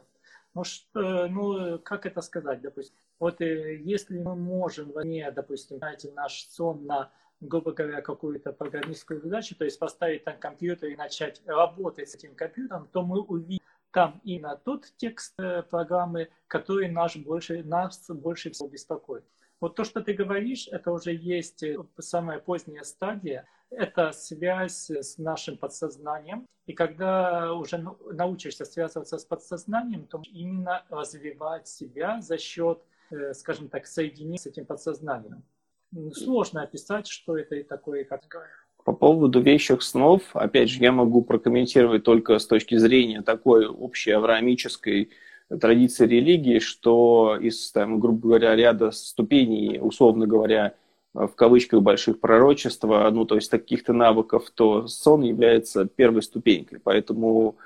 [0.55, 2.95] Ну, что, ну, как это сказать, допустим?
[3.19, 9.21] Вот э, если мы можем мне, допустим, знаете, наш сон на, грубо говоря, какую-то программистскую
[9.21, 13.65] задачу, то есть поставить там компьютер и начать работать с этим компьютером, то мы увидим
[13.91, 19.25] там именно тот текст э, программы, который наш больше, нас больше всего беспокоит.
[19.59, 25.17] Вот то, что ты говоришь, это уже есть э, самая поздняя стадия, это связь с
[25.17, 26.47] нашим подсознанием.
[26.65, 32.81] И когда уже научишься связываться с подсознанием, то именно развивать себя за счет
[33.33, 35.43] скажем так, соединить с этим подсознанием.
[36.13, 38.21] Сложно описать, что это и такое, как
[38.85, 44.11] по поводу вещих снов, опять же, я могу прокомментировать только с точки зрения такой общей
[44.11, 45.09] авраамической
[45.59, 50.73] традиции религии, что из, там, грубо говоря, ряда ступеней, условно говоря,
[51.13, 56.79] в кавычках больших пророчества, ну, то есть таких-то навыков, то сон является первой ступенькой.
[56.79, 57.57] Поэтому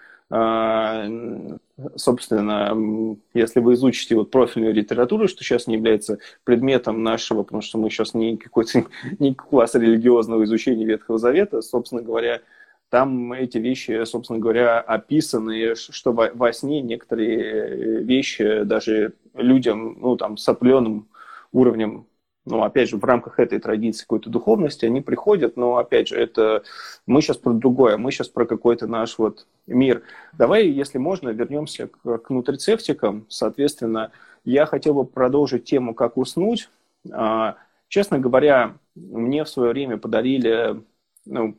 [1.95, 7.77] собственно, если вы изучите вот профильную литературу, что сейчас не является предметом нашего, потому что
[7.77, 8.85] мы сейчас не какой-то
[9.19, 12.41] не класс религиозного изучения Ветхого Завета, собственно говоря,
[12.89, 20.15] там эти вещи, собственно говоря, описаны, что во, во сне некоторые вещи даже людям, ну,
[20.15, 21.07] там, с определенным
[21.51, 22.05] уровнем
[22.45, 26.63] ну, опять же, в рамках этой традиции какой-то духовности они приходят, но, опять же, это
[27.05, 30.03] мы сейчас про другое, мы сейчас про какой-то наш вот мир.
[30.33, 33.25] Давай, если можно, вернемся к, к нутрицептикам.
[33.29, 34.11] Соответственно,
[34.43, 36.69] я хотел бы продолжить тему «Как уснуть».
[37.11, 37.55] А,
[37.87, 40.81] честно говоря, мне в свое время подарили,
[41.25, 41.57] ну,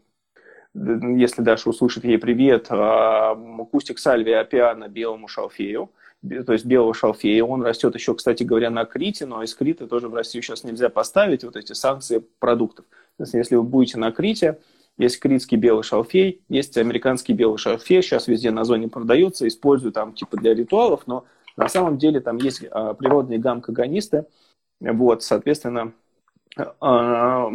[0.74, 3.34] если Даша услышит ей привет, а,
[3.70, 5.90] кустик сальвия опиана белому шалфею–
[6.28, 7.44] то есть белого шалфея.
[7.44, 10.88] Он растет еще, кстати говоря, на Крите, но из Крита тоже в Россию сейчас нельзя
[10.88, 12.86] поставить вот эти санкции продуктов.
[13.18, 14.58] Если вы будете на Крите,
[14.96, 20.14] есть критский белый шалфей, есть американский белый шалфей, сейчас везде на зоне продаются, используют там
[20.14, 21.24] типа для ритуалов, но
[21.56, 24.26] на самом деле там есть а, природные гамкагонисты,
[24.80, 25.92] вот, соответственно,
[26.80, 27.50] а,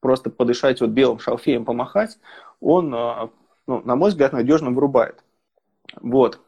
[0.00, 2.18] просто подышать вот белым шалфеем, помахать,
[2.60, 3.30] он, а,
[3.66, 5.22] ну, на мой взгляд, надежно вырубает.
[6.00, 6.40] Вот.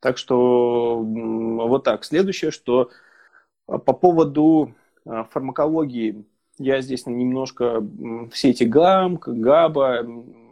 [0.00, 2.04] Так что вот так.
[2.04, 2.90] Следующее, что
[3.66, 6.24] а, по поводу а, фармакологии,
[6.58, 7.84] я здесь немножко
[8.32, 10.06] все эти ГАМ, ГАБА,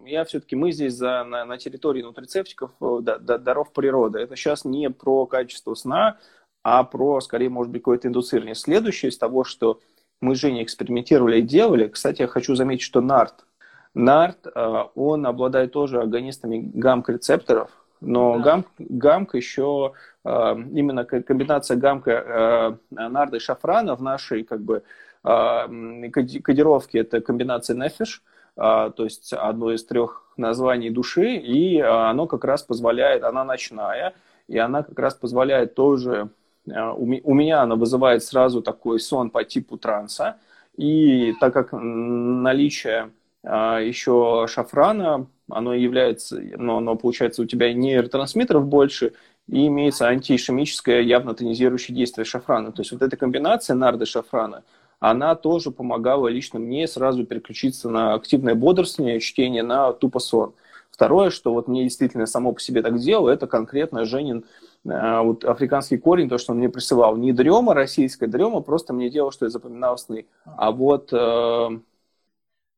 [0.06, 4.20] я все-таки, мы здесь за, на, на территории нутрицептиков э, да, да, даров природы.
[4.20, 6.18] Это сейчас не про качество сна,
[6.62, 8.54] а про, скорее, может быть, какое-то индуцирование.
[8.54, 9.80] Следующее из того, что
[10.20, 13.44] мы с Женей экспериментировали и делали, кстати, я хочу заметить, что НАРТ,
[13.94, 17.70] НАРТ, э, он обладает тоже агонистами гамк-рецепторов,
[18.00, 18.42] но да.
[18.44, 19.92] гамк, гамк еще,
[20.24, 20.30] э,
[20.72, 24.82] именно комбинация гамка, э, нарда и шафрана в нашей как бы
[25.24, 28.22] э, кодировке это комбинация нефиш,
[28.56, 34.14] то есть одно из трех названий души, и оно как раз позволяет, она ночная,
[34.48, 36.30] и она как раз позволяет тоже,
[36.64, 40.36] у меня она вызывает сразу такой сон по типу транса,
[40.74, 43.10] и так как наличие
[43.46, 49.12] еще шафрана, оно является, но оно получается у тебя нейротрансмиттеров больше,
[49.48, 52.72] и имеется антиишемическое явно тонизирующее действие шафрана.
[52.72, 54.64] То есть вот эта комбинация нарды шафрана,
[54.98, 60.54] она тоже помогала лично мне сразу переключиться на активное бодрствование, чтение на тупо сон.
[60.90, 64.46] Второе, что вот мне действительно само по себе так делало, это конкретно Женин
[64.86, 67.16] э, вот африканский корень, то, что он мне присылал.
[67.16, 70.24] Не дрема, российская дрема, просто мне делало, что я запоминал сны.
[70.46, 71.78] А вот э,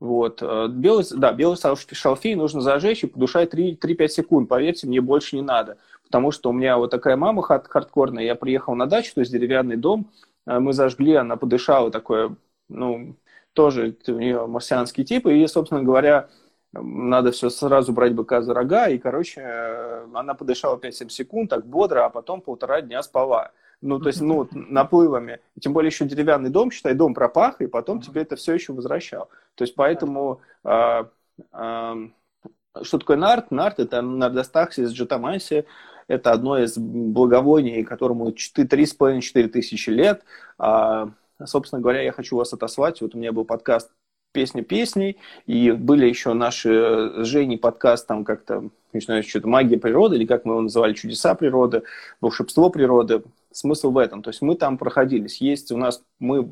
[0.00, 0.42] вот.
[0.42, 1.56] Э, белый, да, белый
[1.92, 4.48] шалфей нужно зажечь и подушать 3-5 секунд.
[4.48, 5.78] Поверьте, мне больше не надо.
[6.04, 8.24] Потому что у меня вот такая мама хард хардкорная.
[8.24, 10.10] Я приехал на дачу, то есть деревянный дом.
[10.46, 12.36] Э, мы зажгли, она подышала такое,
[12.68, 13.16] ну,
[13.54, 15.26] тоже у нее марсианский тип.
[15.26, 16.28] И, собственно говоря,
[16.72, 18.88] надо все сразу брать быка за рога.
[18.88, 23.50] И, короче, э, она подышала 5-7 секунд, так бодро, а потом полтора дня спала.
[23.80, 25.40] Ну, то есть, ну, наплывами.
[25.60, 29.28] Тем более еще деревянный дом, считай, дом пропах, и потом тебе это все еще возвращал.
[29.58, 30.40] То есть, поэтому...
[30.64, 31.04] Э,
[31.52, 31.94] э,
[32.82, 33.50] что такое нарт?
[33.50, 35.64] Нарт– это нардостаксис джутамаси.
[36.06, 40.22] Это одно из благовоний, которому 3,5-4 тысячи лет.
[40.58, 41.10] А,
[41.44, 43.00] собственно говоря, я хочу вас отослать.
[43.00, 43.90] Вот у меня был подкаст
[44.32, 49.78] песня песней, и были еще наши с Женей подкаст, там как-то, не знаю, что-то магия
[49.78, 51.82] природы, или как мы его называли, чудеса природы,
[52.20, 53.24] волшебство природы.
[53.50, 54.22] Смысл в этом.
[54.22, 55.40] То есть мы там проходились.
[55.40, 56.48] Есть у нас, мы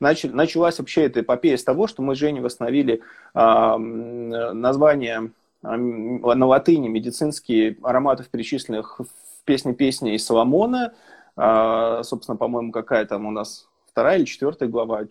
[0.00, 3.02] начали, началась вообще эта эпопея с того, что мы с Женей восстановили
[3.34, 5.30] э, название
[5.62, 10.92] э, на латыни медицинские ароматов, перечисленных в песне песни из Соломона.
[11.36, 13.66] Э, собственно, по-моему, какая там у нас
[13.96, 15.04] вторая или четвертая глава,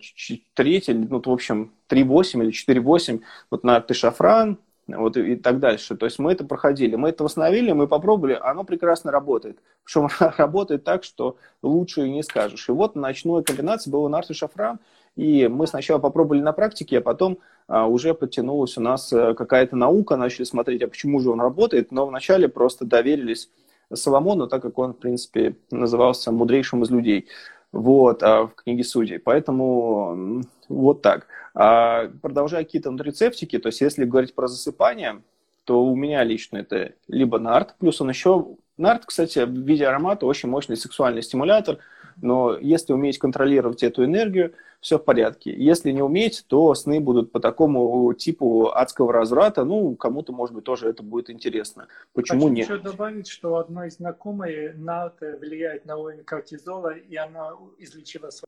[0.54, 3.20] третья, ну, в общем, 3.8 или 4.8,
[3.50, 5.96] вот на ты шафран, вот и, так дальше.
[5.96, 9.58] То есть мы это проходили, мы это восстановили, мы попробовали, оно прекрасно работает.
[9.84, 10.08] Причем
[10.38, 12.68] работает так, что лучше и не скажешь.
[12.68, 14.78] И вот ночной комбинации был нарт шафран,
[15.16, 19.74] и мы сначала попробовали на практике, а потом а, уже подтянулась у нас э, какая-то
[19.74, 23.48] наука, начали смотреть, а почему же он работает, но вначале просто доверились
[23.92, 27.28] Соломону, так как он, в принципе, назывался мудрейшим из людей
[27.76, 29.18] вот, а в книге судей.
[29.18, 31.26] Поэтому вот так.
[31.54, 35.22] А продолжая какие-то рецептики, то есть если говорить про засыпание,
[35.64, 38.56] то у меня лично это либо нарт, плюс он еще...
[38.76, 41.78] Нарт, кстати, в виде аромата очень мощный сексуальный стимулятор–
[42.20, 45.52] но если уметь контролировать эту энергию, все в порядке.
[45.52, 49.64] Если не уметь, то сны будут по такому типу адского разврата.
[49.64, 51.88] Ну, кому-то, может быть, тоже это будет интересно.
[52.12, 52.68] Почему Хочу нет?
[52.68, 58.46] еще добавить, что одной знакомой НАТ влияет на уровень кортизола, и она излечила свою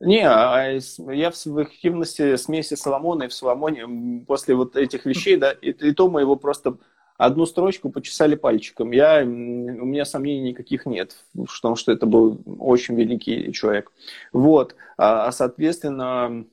[0.00, 0.78] не, а
[1.12, 5.92] я в эффективности смеси Соломона и в Соломоне после вот этих вещей, да, и, и
[5.92, 6.76] то мы его просто
[7.16, 8.90] одну строчку почесали пальчиком.
[8.90, 13.92] Я, у меня сомнений никаких нет в том, что это был очень великий человек.
[14.32, 16.44] Вот, а, а соответственно,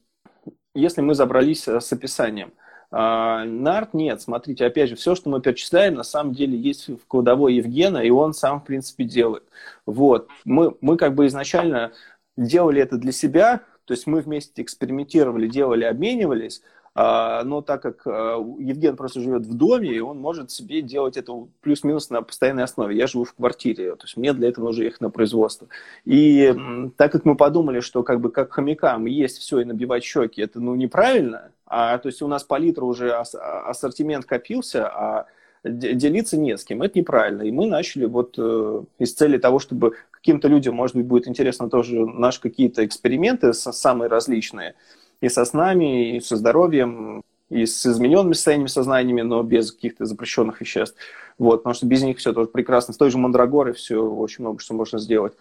[0.75, 2.53] если мы забрались э, с описанием,
[2.91, 7.07] а, Нарт нет, смотрите, опять же, все, что мы перечисляем, на самом деле есть в
[7.07, 9.43] кладовой Евгена, и он сам, в принципе, делает.
[9.85, 11.93] Вот, мы, мы как бы изначально
[12.35, 18.05] делали это для себя, то есть мы вместе экспериментировали, делали, обменивались, а, но так как
[18.05, 22.63] а, Евген просто живет в доме, и он может себе делать это плюс-минус на постоянной
[22.63, 22.97] основе.
[22.97, 25.67] Я живу в квартире, то есть мне для этого нужно ехать на производство.
[26.03, 26.53] И
[26.97, 30.59] так как мы подумали, что как бы как хомякам есть все и набивать щеки, это
[30.59, 35.27] ну неправильно, а то есть у нас по литру уже ассортимент копился, а
[35.63, 37.43] делиться не с кем, это неправильно.
[37.43, 41.69] И мы начали вот э, из цели того, чтобы каким-то людям, может быть, будет интересно
[41.69, 44.75] тоже наши какие-то эксперименты самые различные–
[45.21, 50.61] и со снами, и со здоровьем, и с измененными состояниями сознаниями, но без каких-то запрещенных
[50.61, 50.97] веществ.
[51.37, 52.93] Вот, потому что без них все тоже прекрасно.
[52.93, 55.33] С той же мандрагорой все очень много что можно сделать.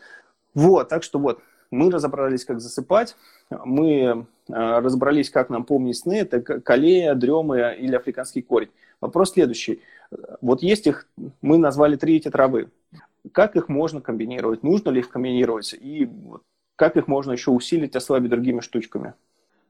[0.55, 3.17] Вот, так что вот, мы разобрались, как засыпать,
[3.65, 4.19] мы э,
[4.49, 8.71] разобрались, как нам помнить сны, это калея, дремы или африканский корень.
[9.01, 9.81] Вопрос следующий.
[10.41, 11.07] Вот есть их,
[11.41, 12.71] мы назвали три эти травы.
[13.33, 14.65] Как их можно комбинировать?
[14.65, 15.73] Нужно ли их комбинировать?
[15.75, 16.11] И
[16.75, 19.15] как их можно еще усилить, ослабить другими штучками?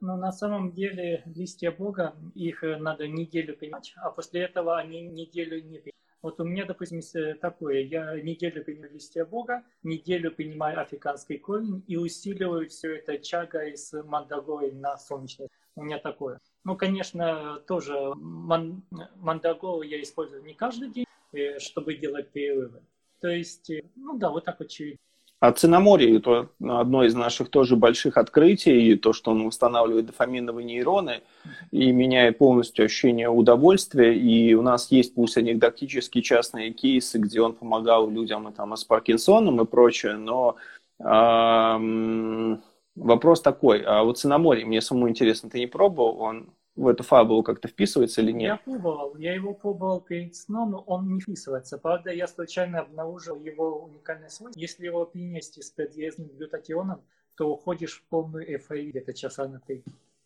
[0.01, 5.03] Но на самом деле листья Бога, их э, надо неделю понимать, а после этого они
[5.03, 5.95] неделю не понимают.
[6.23, 7.01] Вот у меня, допустим,
[7.41, 13.77] такое, я неделю понимаю листья Бога, неделю понимаю африканский корень и усиливаю все это чагой
[13.77, 15.49] с мандагой на солнечной.
[15.77, 16.39] У меня такое.
[16.65, 18.83] Ну, конечно, тоже ман
[19.17, 22.83] мандагору я использую не каждый день, э, чтобы делать перерывы.
[23.21, 24.99] То есть, э, ну да, вот так очевидно.
[25.41, 30.67] А циноморий– это одно из наших тоже больших открытий, и то, что он восстанавливает дофаминовые
[30.67, 31.23] нейроны
[31.71, 34.15] и меняет полностью ощущение удовольствия.
[34.15, 39.63] И у нас есть, пусть анекдотические частные кейсы, где он помогал людям там, с Паркинсоном
[39.63, 40.57] и прочее, но
[40.99, 42.63] эм,
[42.95, 47.43] вопрос такой, а вот циноморий, мне самому интересно, ты не пробовал, он в эту фабулу
[47.43, 48.61] как-то вписывается или нет?
[48.67, 51.79] Я пробовал, я его пробовал перед сном, но он не вписывается.
[51.79, 54.61] Правда, я случайно обнаружил его уникальное свойство.
[54.61, 57.03] Если его перенести с подъездным глютатионом,
[57.37, 59.83] то уходишь в полную эйфорию где-то часа на три.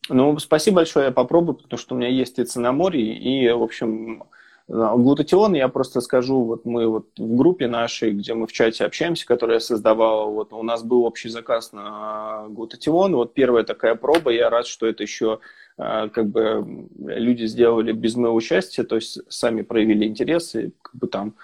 [0.08, 4.24] Ну, спасибо большое, я попробую, потому что у меня есть и циноморий, и, в общем,
[4.68, 9.26] глутатион, я просто скажу, вот мы вот в группе нашей, где мы в чате общаемся,
[9.26, 14.30] которую я создавал, вот у нас был общий заказ на глутатион, вот первая такая проба,
[14.30, 15.40] я рад, что это еще
[15.76, 21.06] как бы люди сделали без моего участия, то есть сами проявили интерес, и как бы
[21.08, 21.34] там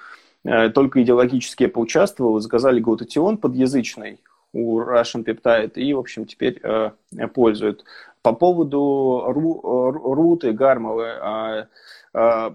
[0.44, 4.20] э, только идеологически я поучаствовал, заказали глутатион подъязычный
[4.52, 6.90] у Russian Peptide и, в общем, теперь э,
[7.34, 7.84] пользуют.
[8.22, 9.60] По поводу ру,
[9.90, 11.66] руты Гармовы,
[12.12, 12.54] в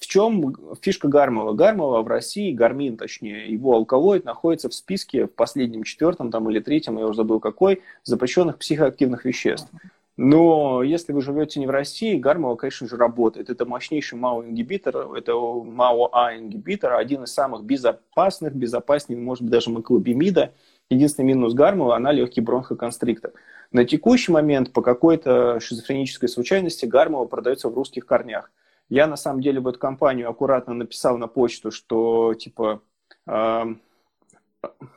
[0.00, 1.54] чем фишка Гармова?
[1.54, 6.60] Гармова в России, Гармин точнее, его алкалоид находится в списке в последнем четвертом там, или
[6.60, 9.70] третьем, я уже забыл какой, запрещенных психоактивных веществ.
[10.16, 13.48] Но если вы живете не в России, Гармова, конечно же, работает.
[13.48, 20.52] Это мощнейший МАО-ингибитор, это МАО-А-ингибитор, один из самых безопасных, безопаснее, может быть, даже маклобимида.
[20.90, 23.32] Единственный минус Гармова– она легкий бронхоконстриктор.
[23.70, 28.50] На текущий момент по какой-то шизофренической случайности Гармова продается в русских корнях.
[28.90, 32.82] Я, на самом деле, в эту компанию аккуратно написал на почту, что, типа,
[33.26, 33.64] э,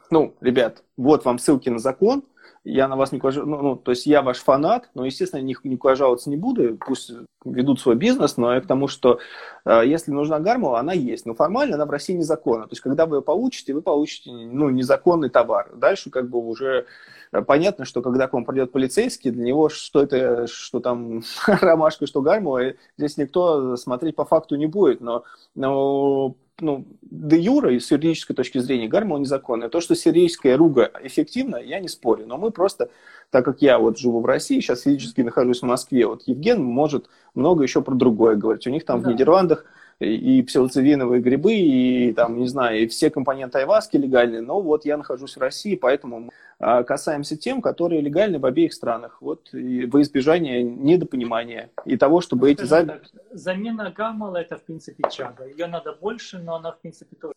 [0.09, 2.26] ну, ребят, вот вам ссылки на закон–
[2.63, 6.29] я на вас не ну, ну, то есть я ваш фанат, но, естественно, никуда жаловаться
[6.29, 7.11] не буду, пусть
[7.45, 9.19] ведут свой бизнес, но я к тому, что
[9.65, 12.63] э, если нужна гармова, она есть, но формально она в России незаконна.
[12.63, 15.71] То есть, когда вы ее получите, вы получите, ну, незаконный товар.
[15.75, 16.87] Дальше как бы уже
[17.31, 22.07] э, понятно, что когда к вам придет полицейский, для него что это, что там ромашка,
[22.07, 25.23] что гармова, здесь никто смотреть по факту не будет, но,
[25.53, 29.70] но ну, де юра и с юридической точки зрения гармон незаконная.
[29.70, 32.26] То, что сирийская руга эффективна, я не спорю.
[32.28, 32.89] Но мы просто,
[33.30, 37.10] так как я вот живу в России, сейчас физически нахожусь в Москве, вот Евген может
[37.34, 38.68] много еще про другое говорить.
[38.68, 39.10] У них там да.
[39.10, 39.66] в Нидерландах
[39.99, 44.97] и псилоцивиновые грибы, и там, не знаю, и все компоненты айваски легальные, но вот я
[44.97, 49.85] нахожусь в России, поэтому мы а, касаемся тем, которые легальны в обеих странах, вот и
[49.85, 52.65] во избежание недопонимания и того, чтобы эти...
[52.67, 55.45] Так, замена гаммала это, в принципе, чага.
[55.45, 57.33] Ее надо больше, но она, в принципе, тоже.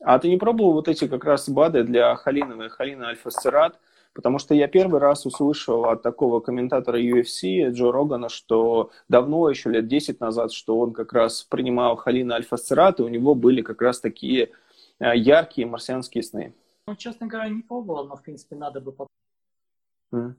[0.00, 3.78] А ты не пробовал вот эти как раз БАДы для холиновой, холина альфа-сцерат?
[4.16, 9.68] Потому что я первый раз услышал от такого комментатора UFC Джо Рогана, что давно, еще
[9.68, 13.82] лет 10 назад, что он как раз принимал холина альфа-сцерат, и у него были как
[13.82, 14.52] раз такие
[15.00, 16.54] э, яркие марсианские сны.
[16.86, 20.38] Ну, честно говоря, не пробовал, но, в принципе, надо бы попробовать.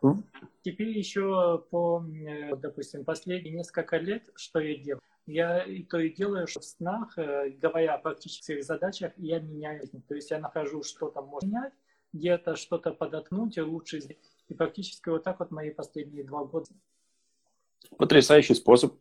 [0.00, 0.22] Mm.
[0.62, 5.02] Теперь еще по, э, допустим, последние несколько лет, что я делаю?
[5.26, 9.86] Я и то и делаю, что в снах, э, говоря о практических задачах, я меняю.
[10.08, 11.72] То есть я нахожу, что там можно менять,
[12.12, 14.00] где-то что-то подоткнуть, и лучше
[14.48, 16.66] И практически вот так вот мои последние два года.
[17.96, 18.94] Потрясающий способ.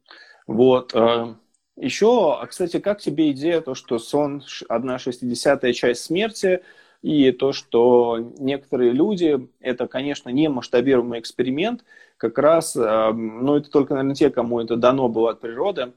[0.47, 0.93] Вот.
[0.95, 1.35] Э,
[1.75, 6.61] еще, а, кстати, как тебе идея, то, что сон– одна шестидесятая часть смерти,
[7.01, 11.83] и то, что некоторые люди, это, конечно, не масштабируемый эксперимент,
[12.17, 15.93] как раз, но ну, это только, наверное, те, кому это дано было от природы,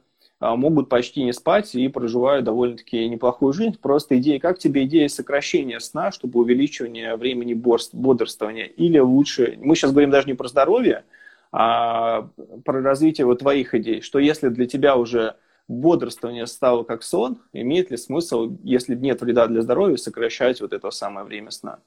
[0.57, 3.79] могут почти не спать и проживают довольно-таки неплохую жизнь.
[3.81, 8.67] Просто идея, как тебе идея сокращения сна, чтобы увеличивание времени бодрствования?
[8.67, 11.05] Или лучше, мы сейчас говорим даже не про здоровье,
[11.53, 12.29] а
[12.65, 15.37] про развитие вот твоих идей, что если для тебя уже
[15.69, 20.91] бодрствование стало как сон, имеет ли смысл, если нет вреда для здоровья, сокращать вот это
[20.91, 21.79] самое время сна?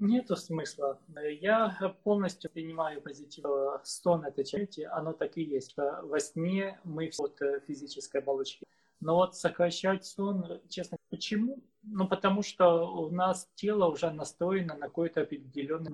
[0.00, 0.98] Нету смысла.
[1.42, 3.44] Я полностью принимаю позитив.
[3.84, 5.76] Сон это часть, оно так и есть.
[5.76, 8.66] Во сне мы все от э, физической оболочки.
[9.00, 11.62] Но вот сокращать сон, честно, почему?
[11.82, 15.90] Ну, потому что у нас тело уже настроено на какой-то определенный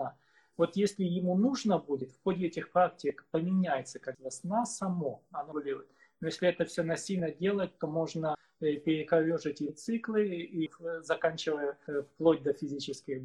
[0.57, 5.89] Вот если ему нужно будет, в ходе этих практик поменяется как сна само, оно будет.
[6.21, 12.03] Но если это все насильно делать, то можно э, перекорежить и циклы, и заканчивая э,
[12.03, 13.25] вплоть до физических.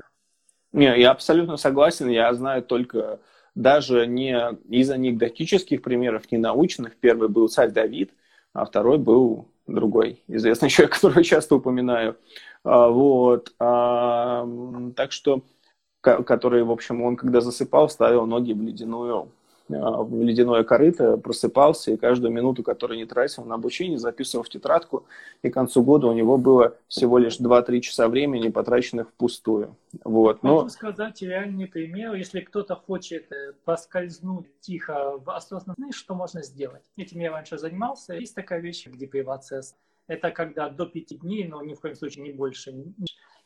[0.73, 2.09] Не, я абсолютно согласен.
[2.09, 3.19] Я знаю только
[3.55, 4.37] даже не
[4.69, 6.95] из анекдотических примеров, не научных.
[6.95, 8.11] Первый был царь Давид,
[8.53, 12.17] а второй был другой известный человек, которого часто упоминаю.
[12.63, 13.53] А, вот.
[13.59, 14.47] А,
[14.95, 15.41] так что,
[16.01, 19.31] который, в общем, он когда засыпал, ставил ноги в ледяную
[19.71, 25.05] в ледяное корыто, просыпался и каждую минуту, которую не тратил на обучение, записывал в тетрадку,
[25.41, 29.75] и к концу года у него было всего лишь 2-3 часа времени, потраченных впустую.
[30.03, 30.43] Вот.
[30.43, 30.57] Но...
[30.57, 36.83] Могу сказать реальный пример, если кто-то хочет э, поскользнуть тихо в осознанность, что можно сделать?
[36.97, 38.13] Этим я раньше занимался.
[38.13, 39.63] Есть такая вещь, как депривация.
[40.07, 42.73] Это когда до пяти дней, но ни в коем случае не больше,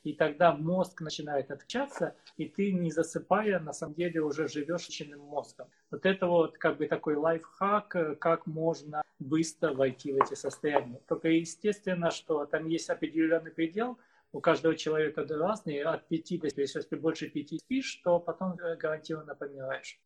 [0.06, 5.22] и тогда мозг начинает отключаться, и ты, не засыпая, на самом деле уже живешь членным
[5.22, 5.68] мозгом.
[5.90, 11.02] Вот это вот как бы такой лайфхак, э, как можно быстро войти в эти состояния.
[11.08, 13.98] Только естественно, что там есть определенный предел,
[14.32, 18.76] у каждого человека разный, от 5 до если ты больше 5 спишь, то потом э,
[18.76, 20.00] гарантированно помираешь.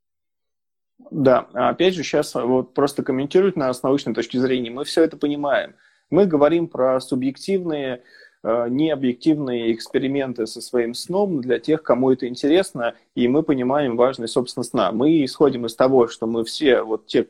[1.11, 5.17] Да, опять же, сейчас вот просто комментируют нас с научной точки зрения, мы все это
[5.17, 5.75] понимаем.
[6.09, 8.03] Мы говорим про субъективные
[8.43, 14.63] необъективные эксперименты со своим сном для тех, кому это интересно, и мы понимаем важность, собственно,
[14.63, 14.91] сна.
[14.91, 17.27] Мы исходим из того, что мы все, вот те,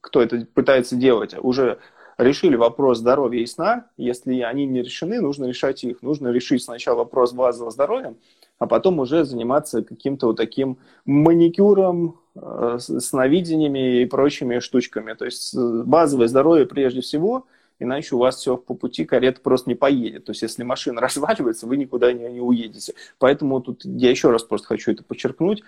[0.00, 1.78] кто это пытается делать, уже
[2.18, 3.86] решили вопрос здоровья и сна.
[3.96, 6.02] Если они не решены, нужно решать их.
[6.02, 8.14] Нужно решить сначала вопрос базового здоровья,
[8.58, 15.14] а потом уже заниматься каким-то вот таким маникюром, э, сновидениями и прочими штучками.
[15.14, 17.46] То есть э, базовое здоровье прежде всего–
[17.80, 20.26] иначе у вас все по пути, карета просто не поедет.
[20.26, 22.94] То есть, если машина разваливается, вы никуда не, не уедете.
[23.18, 25.64] Поэтому тут я еще раз просто хочу это подчеркнуть.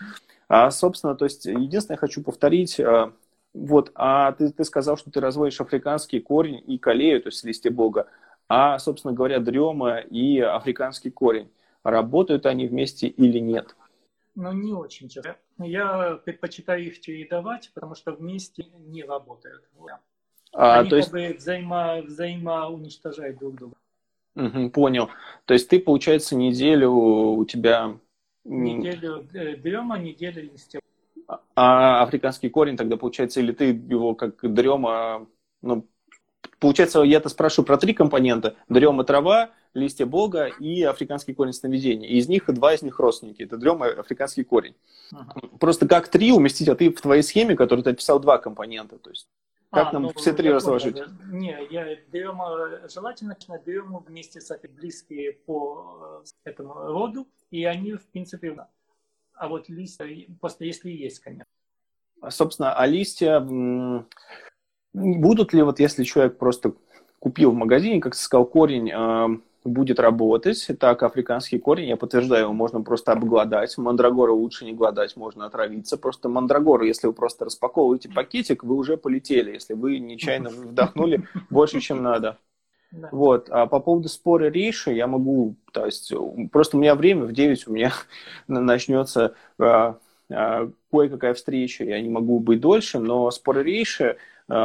[0.49, 3.13] А, собственно, то есть, единственное, хочу повторить, а,
[3.55, 7.71] вот, а ты, ты сказал, что ты разводишь африканский корень и калею, то есть листья
[7.71, 8.07] бога,
[8.49, 11.51] а, собственно говоря, дрема и африканский корень.
[11.83, 13.75] Работают они вместе или нет?
[14.35, 15.37] Ну, не очень часто.
[15.59, 19.65] Я предпочитаю их чередовать, потому что вместе не работают.
[20.53, 21.11] А, Они то есть...
[21.11, 23.75] как бы взаимо, взаимоуничтожают друг друга.
[24.35, 25.11] Угу, понял.
[25.45, 27.97] То есть ты, получается, неделю у тебя...
[28.45, 30.81] Неделю э, дрема, неделю листьев.
[31.29, 35.27] А, а африканский корень тогда, получается, или ты его как дрема...
[35.61, 35.87] Ну,
[36.59, 38.57] получается, я-то спрашиваю про три компонента.
[38.69, 42.09] Дрема трава, листья бога и африканский корень сновидения.
[42.09, 43.43] из них два из них родственники.
[43.43, 44.75] Это дрема и африканский корень.
[45.13, 45.41] Ага.
[45.61, 48.99] Просто как три уместить, а ты в твоей схеме, которую ты описал, два компонента.
[48.99, 49.29] То есть
[49.73, 50.99] как а, нам ну, все три разложить?
[51.25, 52.39] Не, я берем,
[52.91, 58.55] желательно берем вместе с близкие по э, этому роду, и они, в принципе,
[59.33, 60.07] а вот листья,
[60.43, 61.47] просто если есть, конечно.
[62.29, 63.41] Собственно, а листья
[64.93, 66.75] будут ли, вот если человек просто
[67.19, 69.31] купил в магазине, как ты сказал, корень а,
[69.65, 70.67] будет работать.
[70.79, 73.77] Так, африканский корень, я подтверждаю, его можно просто обгладать.
[73.79, 75.97] Мандрагора лучше не гладать, можно отравиться.
[75.97, 81.81] Просто мандрагора, если вы просто распаковываете пакетик, вы уже полетели, если вы нечаянно вдохнули больше,
[81.81, 82.39] чем надо.
[82.91, 83.09] Да.
[83.11, 83.49] Вот.
[83.51, 86.13] А по поводу спора рейши я могу, то есть,
[86.51, 87.93] просто у меня время в 9 у меня
[88.49, 89.99] начнется а,
[90.31, 94.19] а, кое-какая встреча, я не могу быть дольше, но спор рейши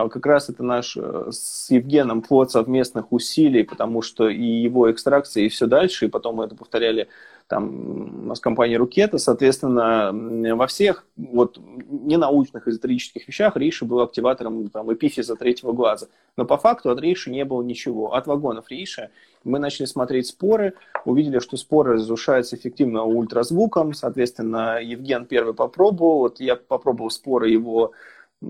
[0.10, 5.44] как раз это наш э, с Евгеном плод совместных усилий, потому что и его экстракция,
[5.44, 7.08] и все дальше, и потом мы это повторяли
[7.48, 10.12] там с компанией Рукета, соответственно,
[10.56, 11.58] во всех вот
[11.88, 16.08] ненаучных эзотерических вещах Рейши был активатором там, эпифиза третьего глаза.
[16.36, 18.14] Но по факту от Рейши не было ничего.
[18.14, 19.12] От вагонов Рейши
[19.46, 20.74] мы начали смотреть споры,
[21.06, 27.94] увидели, что споры разрушаются эффективно ультразвуком, соответственно, Евген первый попробовал, вот я попробовал споры его,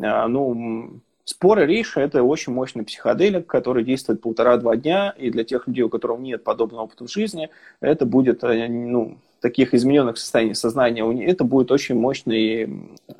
[0.02, 5.67] а, ну, Споры Рейша– это очень мощный психоделик, который действует полтора-два дня, и для тех
[5.67, 7.49] людей, у которых нет подобного опыта в жизни,
[7.82, 12.67] это будет, э, ну, таких измененных состояний сознания, это будет очень мощный,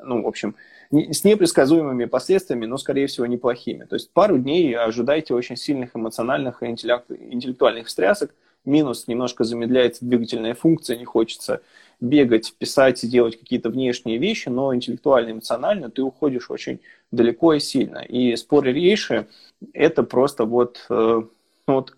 [0.02, 0.54] ну, в общем,
[0.90, 3.84] с непредсказуемыми последствиями, но, скорее всего, неплохими.
[3.84, 8.30] То есть пару дней ожидайте очень сильных эмоциональных и интеллектуальных встрясок,
[8.64, 11.62] минус немножко замедляется двигательная функция, не хочется
[12.00, 16.80] бегать, писать и делать какие-то внешние вещи, но интеллектуально, эмоционально ты уходишь очень
[17.10, 17.98] далеко и сильно.
[17.98, 19.26] И споры рейши–
[19.72, 21.22] это просто вот, э,
[21.66, 21.96] вот,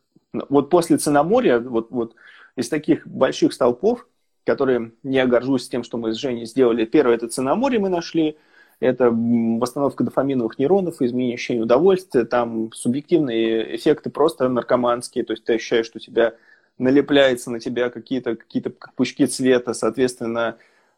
[0.49, 2.15] вот после Ценоморья, вот, вот
[2.57, 4.07] из таких больших столпов,
[4.45, 6.87] которые я горжусь тем, что мы с Женей сделали.
[6.87, 8.37] Первое– это Ценоморье мы нашли,
[8.81, 15.55] это восстановка дофаминовых нейронов, изменение ощущения удовольствия, там субъективные эффекты просто наркоманские, то есть ты
[15.55, 16.35] ощущаешь, что тебя
[16.81, 18.63] налепляется на тебя какие-то какие
[18.97, 20.57] пучки цвета, соответственно,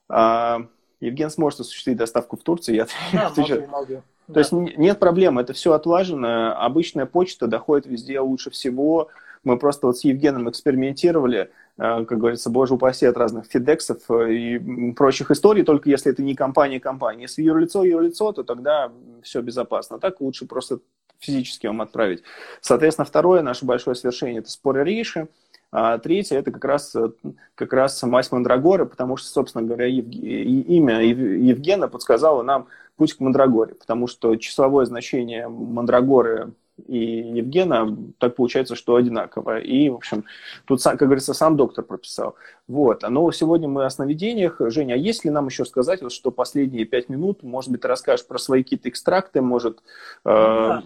[0.09, 0.67] а,
[1.01, 2.77] Евген сможет осуществить доставку в Турцию.
[2.77, 3.69] Я да, отвечаю.
[3.69, 4.03] могу, могу.
[4.33, 6.57] То есть нет проблем, это все отлажено.
[6.57, 9.09] Обычная почта доходит везде лучше всего.
[9.43, 14.93] Мы просто вот с Евгеном экспериментировали, а, как говорится, боже упаси от разных фидексов и
[14.97, 17.23] прочих историй, только если это не компания-компания.
[17.23, 19.99] Если юрлицо юрлицо, то тогда все безопасно.
[19.99, 20.79] Так лучше просто
[21.19, 22.23] физически вам отправить.
[22.61, 25.29] Соответственно, второе наше большое свершение– это споры Рейши.
[25.73, 27.11] А третье– это как раз, э,
[27.55, 33.75] как раз мазь Мандрагоры, потому что, собственно говоря, имя Евгена подсказало нам, путь к Мандрагоре,
[33.75, 36.53] потому что числовое значение Мандрагоры
[36.87, 39.61] и Евгена, так получается, что одинаково.
[39.61, 40.25] И, в общем,
[40.67, 42.35] тут, как говорится, сам доктор прописал.
[42.69, 43.03] Вот.
[43.09, 44.57] Но сегодня мы о сновидениях.
[44.59, 47.89] Женя, а есть ли нам еще сказать, вот, что последние пять минут, может быть, ты
[47.89, 49.79] расскажешь про свои какие-то экстракты, может...
[50.25, 50.29] Э...
[50.29, 50.83] Да.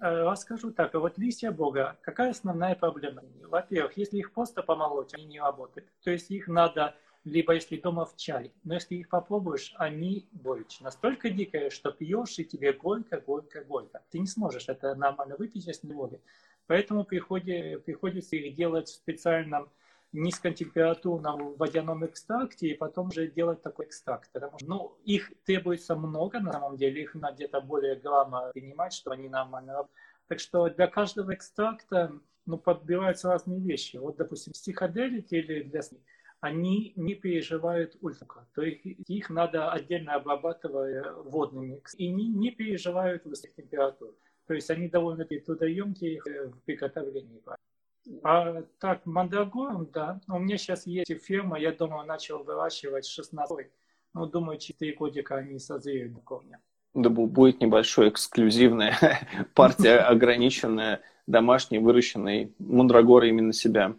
[0.00, 3.22] Э, расскажу так, вот листья Бога, какая основная проблема?
[3.42, 5.88] Во-первых, если их просто помолоть, они не работают.
[6.02, 6.94] То есть их надо
[7.24, 8.50] либо если дома в чай.
[8.64, 10.80] Но если их попробуешь, они горечь.
[10.80, 14.02] Настолько дикая, что пьешь, и тебе горько, горько, горько.
[14.10, 16.20] Ты не сможешь это нормально выпить, если не воды.
[16.66, 19.70] Поэтому приходи, приходится их делать в специальном
[20.12, 24.30] низкотемпературном водяном экстракте и потом уже делать такой экстракт.
[24.32, 28.92] Потому что ну, их требуется много на самом деле, их надо где-то более грамма принимать,
[28.92, 29.96] чтобы они нормально работали.
[30.28, 32.12] Так что для каждого экстракта
[32.46, 33.96] ну, подбираются разные вещи.
[33.96, 35.82] Вот, допустим, стиходелики или для
[36.40, 38.46] они не переживают ультразвука.
[38.54, 44.14] То есть их надо отдельно обрабатывать водными и не, не переживают высоких температур.
[44.46, 47.42] То есть они довольно-таки трудоемкие в приготовлении.
[48.22, 50.20] А так, мандрагором, да.
[50.28, 53.68] У меня сейчас есть ферма, я думаю, начал выращивать 16
[54.14, 56.58] Ну, думаю, 4 годика они созреют меня.
[56.94, 58.96] Да будет небольшой эксклюзивная
[59.54, 63.94] партия, ограниченная домашней выращенной мандрагорой именно себя.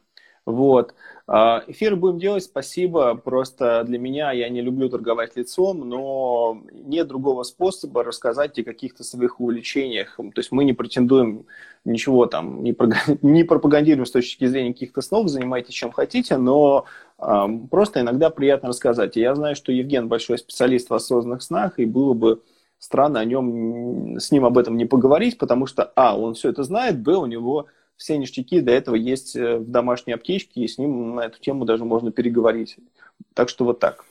[0.45, 0.93] Вот.
[1.33, 3.15] А, эфир будем делать, спасибо.
[3.15, 9.05] Просто для меня, я не люблю торговать лицом, но нет другого способа рассказать о каких-то
[9.05, 10.17] своих увлечениях.
[10.17, 11.45] То есть мы не претендуем
[11.85, 12.73] ничего там, не,
[13.45, 16.83] пропагандируем с точки зрения каких-то снов, занимайтесь чем хотите, но
[17.17, 19.15] э, просто иногда приятно рассказать.
[19.15, 22.41] И я знаю, что Евген большой специалист в осознанных снах, и было бы
[22.77, 26.63] странно о нем, с ним об этом не поговорить, потому что, а, он все это
[26.63, 27.67] знает, б, у него
[28.01, 31.65] все ништяки для этого есть э, в домашней аптечке, и с ним на эту тему
[31.65, 32.77] даже можно переговорить.
[33.35, 34.05] Так что вот так.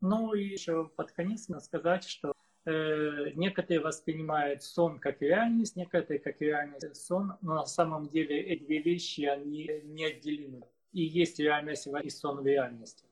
[0.00, 2.32] Ну и еще под конец надо сказать, что
[2.64, 8.64] э, некоторые воспринимают сон как реальность, некоторые как реальность сон, но на самом деле эти
[8.64, 10.62] две вещи, они неотделимы.
[10.92, 13.04] И есть реальность и сон в реальности.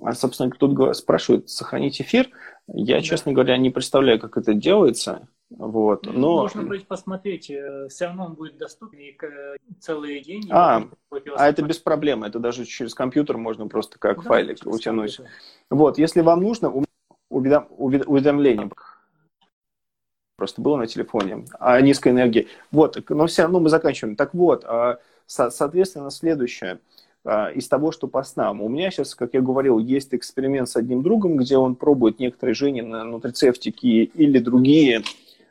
[0.00, 2.30] А, собственно, тут спрашивают, сохранить эфир.
[2.68, 3.02] Я, да.
[3.02, 5.28] честно говоря, не представляю, как это делается.
[5.50, 6.36] Вот, ну, но...
[6.42, 9.16] Можно будет посмотреть, э, все равно он будет доступен и
[9.80, 10.48] целый день.
[10.50, 10.88] А,
[11.36, 15.16] а это без проблем, это даже через компьютер можно просто как да, файлик утянуть.
[15.16, 15.38] Компьютер.
[15.68, 16.72] Вот, если вам нужно,
[17.28, 17.66] уведом...
[17.76, 18.70] уведомление
[20.36, 22.48] просто было на телефоне, о низкой энергии.
[22.72, 24.16] Вот, но все равно мы заканчиваем.
[24.16, 26.78] Так вот, а, соответственно, следующее а,
[27.24, 28.62] из того, что по снам.
[28.62, 32.54] У меня сейчас, как я говорил, есть эксперимент с одним другом, где он пробует некоторые
[32.54, 35.02] жени на нутрицептики или другие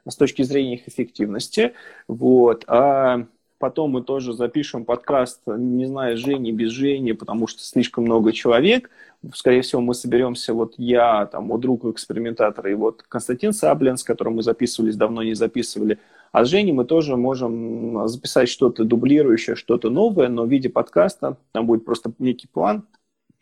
[0.08, 1.74] с точки зрения их эффективности.
[2.08, 2.66] Вот.
[2.68, 3.26] А
[3.58, 8.90] потом мы тоже запишем подкаст, не знаю, Жени, без Жени, потому что слишком много человек.
[9.34, 14.04] Скорее всего, мы соберемся, вот я, там, вот друг экспериментатора, и вот Константин Саблин, с
[14.04, 16.00] которым мы записывались, давно не записывали.
[16.32, 21.38] А с Женей мы тоже можем записать что-то дублирующее, что-то новое, но в виде подкаста.
[21.52, 22.88] Там будет просто некий план.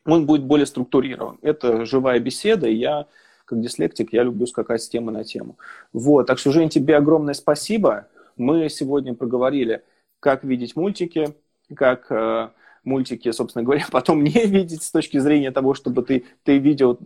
[0.06, 1.38] Он будет более структурирован.
[1.42, 3.06] Это живая беседа, и я
[3.46, 5.58] как дислектик, я люблю скакать с темы на тему.
[5.92, 8.08] Вот, так что, Жень, тебе огромное спасибо.
[8.38, 9.84] Мы сегодня проговорили,
[10.20, 11.36] как видеть мультики,
[11.76, 12.50] как э,
[12.84, 17.00] мультики, собственно говоря, потом не видеть с точки зрения того, чтобы ты, ты видел,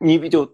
[0.00, 0.52] не видел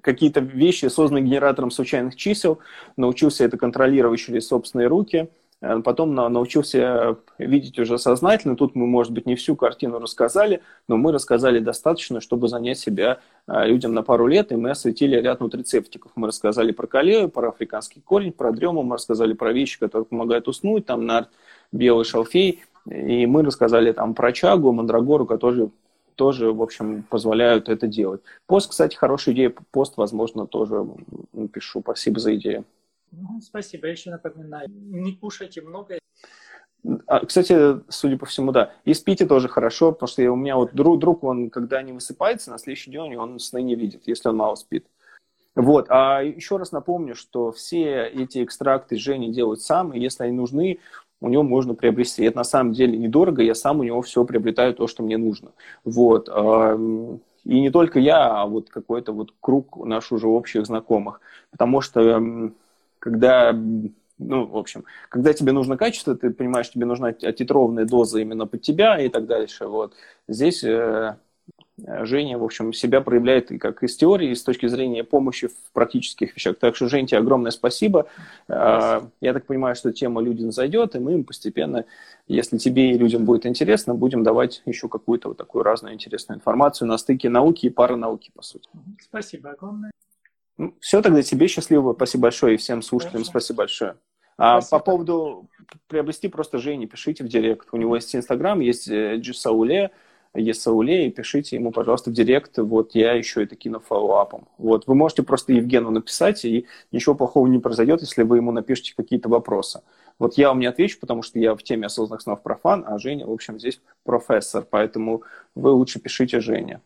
[0.00, 2.58] какие-то вещи, созданные генератором случайных чисел,
[2.96, 5.28] научился это контролировать через собственные руки–
[5.60, 8.56] Э, потом научился видеть уже сознательно.
[8.56, 13.20] Тут мы, может быть, не всю картину рассказали, но мы рассказали достаточно, чтобы занять себя
[13.46, 16.12] э, людям на пару лет, и мы осветили ряд нутрицептиков.
[16.14, 20.48] Мы рассказали про колею, про африканский корень, про дрему, мы рассказали про вещи, которые помогают
[20.48, 21.28] уснуть, там, нар,
[21.72, 25.70] белый шалфей, и мы рассказали там про чагу, мандрагору, которые
[26.16, 28.22] тоже, в общем, позволяют это делать.
[28.46, 29.54] Пост, кстати, хорошая идея.
[29.70, 30.86] Пост, возможно, тоже
[31.32, 31.80] напишу.
[31.80, 32.64] Спасибо за идею.
[33.12, 33.86] Ну, спасибо.
[33.86, 35.98] Я еще напоминаю, не кушайте много.
[37.06, 38.72] А, кстати, судя по всему, да.
[38.84, 42.50] И спите тоже хорошо, потому что у меня вот друг, друг, он, когда не высыпается,
[42.50, 44.86] на следующий день он сны не видит, если он мало спит.
[45.54, 45.86] Вот.
[45.88, 50.80] А еще раз напомню, что все эти экстракты Женя делает сам, и если они нужны,
[51.20, 52.24] у него можно приобрести.
[52.24, 55.52] Это на самом деле недорого, я сам у него все приобретаю то, что мне нужно.
[55.84, 56.28] Вот.
[57.44, 61.20] И не только я, а вот какой-то вот круг наших уже общих знакомых.
[61.50, 62.50] Потому что
[62.98, 63.56] когда
[64.18, 68.62] ну, в общем, когда тебе нужно качество, ты понимаешь, тебе нужна титрованная доза именно под
[68.62, 69.66] тебя и так дальше.
[69.66, 69.94] Вот.
[70.26, 71.16] Здесь э,
[71.78, 75.72] Женя, в общем, себя проявляет и как из теории, и с точки зрения помощи в
[75.72, 76.56] практических вещах.
[76.58, 78.08] Так что, Жень, тебе огромное спасибо.
[78.46, 79.10] спасибо.
[79.20, 81.84] Я так понимаю, что тема людям зайдет, и мы им постепенно,
[82.28, 86.88] если тебе и людям будет интересно, будем давать еще какую-то вот такую разную интересную информацию
[86.88, 88.68] на стыке науки и паранауки, по сути.
[89.02, 89.90] Спасибо огромное.
[90.56, 91.92] Ну, все, тогда тебе счастливого.
[91.92, 92.54] Спасибо большое.
[92.54, 93.30] И всем слушателям Хорошо.
[93.30, 93.96] спасибо большое.
[94.38, 95.48] А по поводу
[95.88, 97.68] приобрести просто Жене, пишите в директ.
[97.72, 99.90] У него есть Инстаграм, есть Джисауле,
[100.36, 102.58] есть Сауле, и пишите ему, пожалуйста, в директ.
[102.58, 104.48] Вот я еще это кину фоллоуапом.
[104.58, 108.94] Вот вы можете просто Евгену написать, и ничего плохого не произойдет, если вы ему напишите
[108.96, 109.82] какие-то вопросы.
[110.18, 113.26] Вот я вам не отвечу, потому что я в теме осознанных снов профан, а Женя,
[113.26, 115.22] в общем, здесь профессор, поэтому
[115.54, 116.80] вы лучше пишите Жене.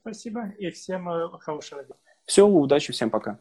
[0.00, 1.94] Спасибо и всем э, хорошего дня.
[2.24, 3.38] Все, удачи, всем пока.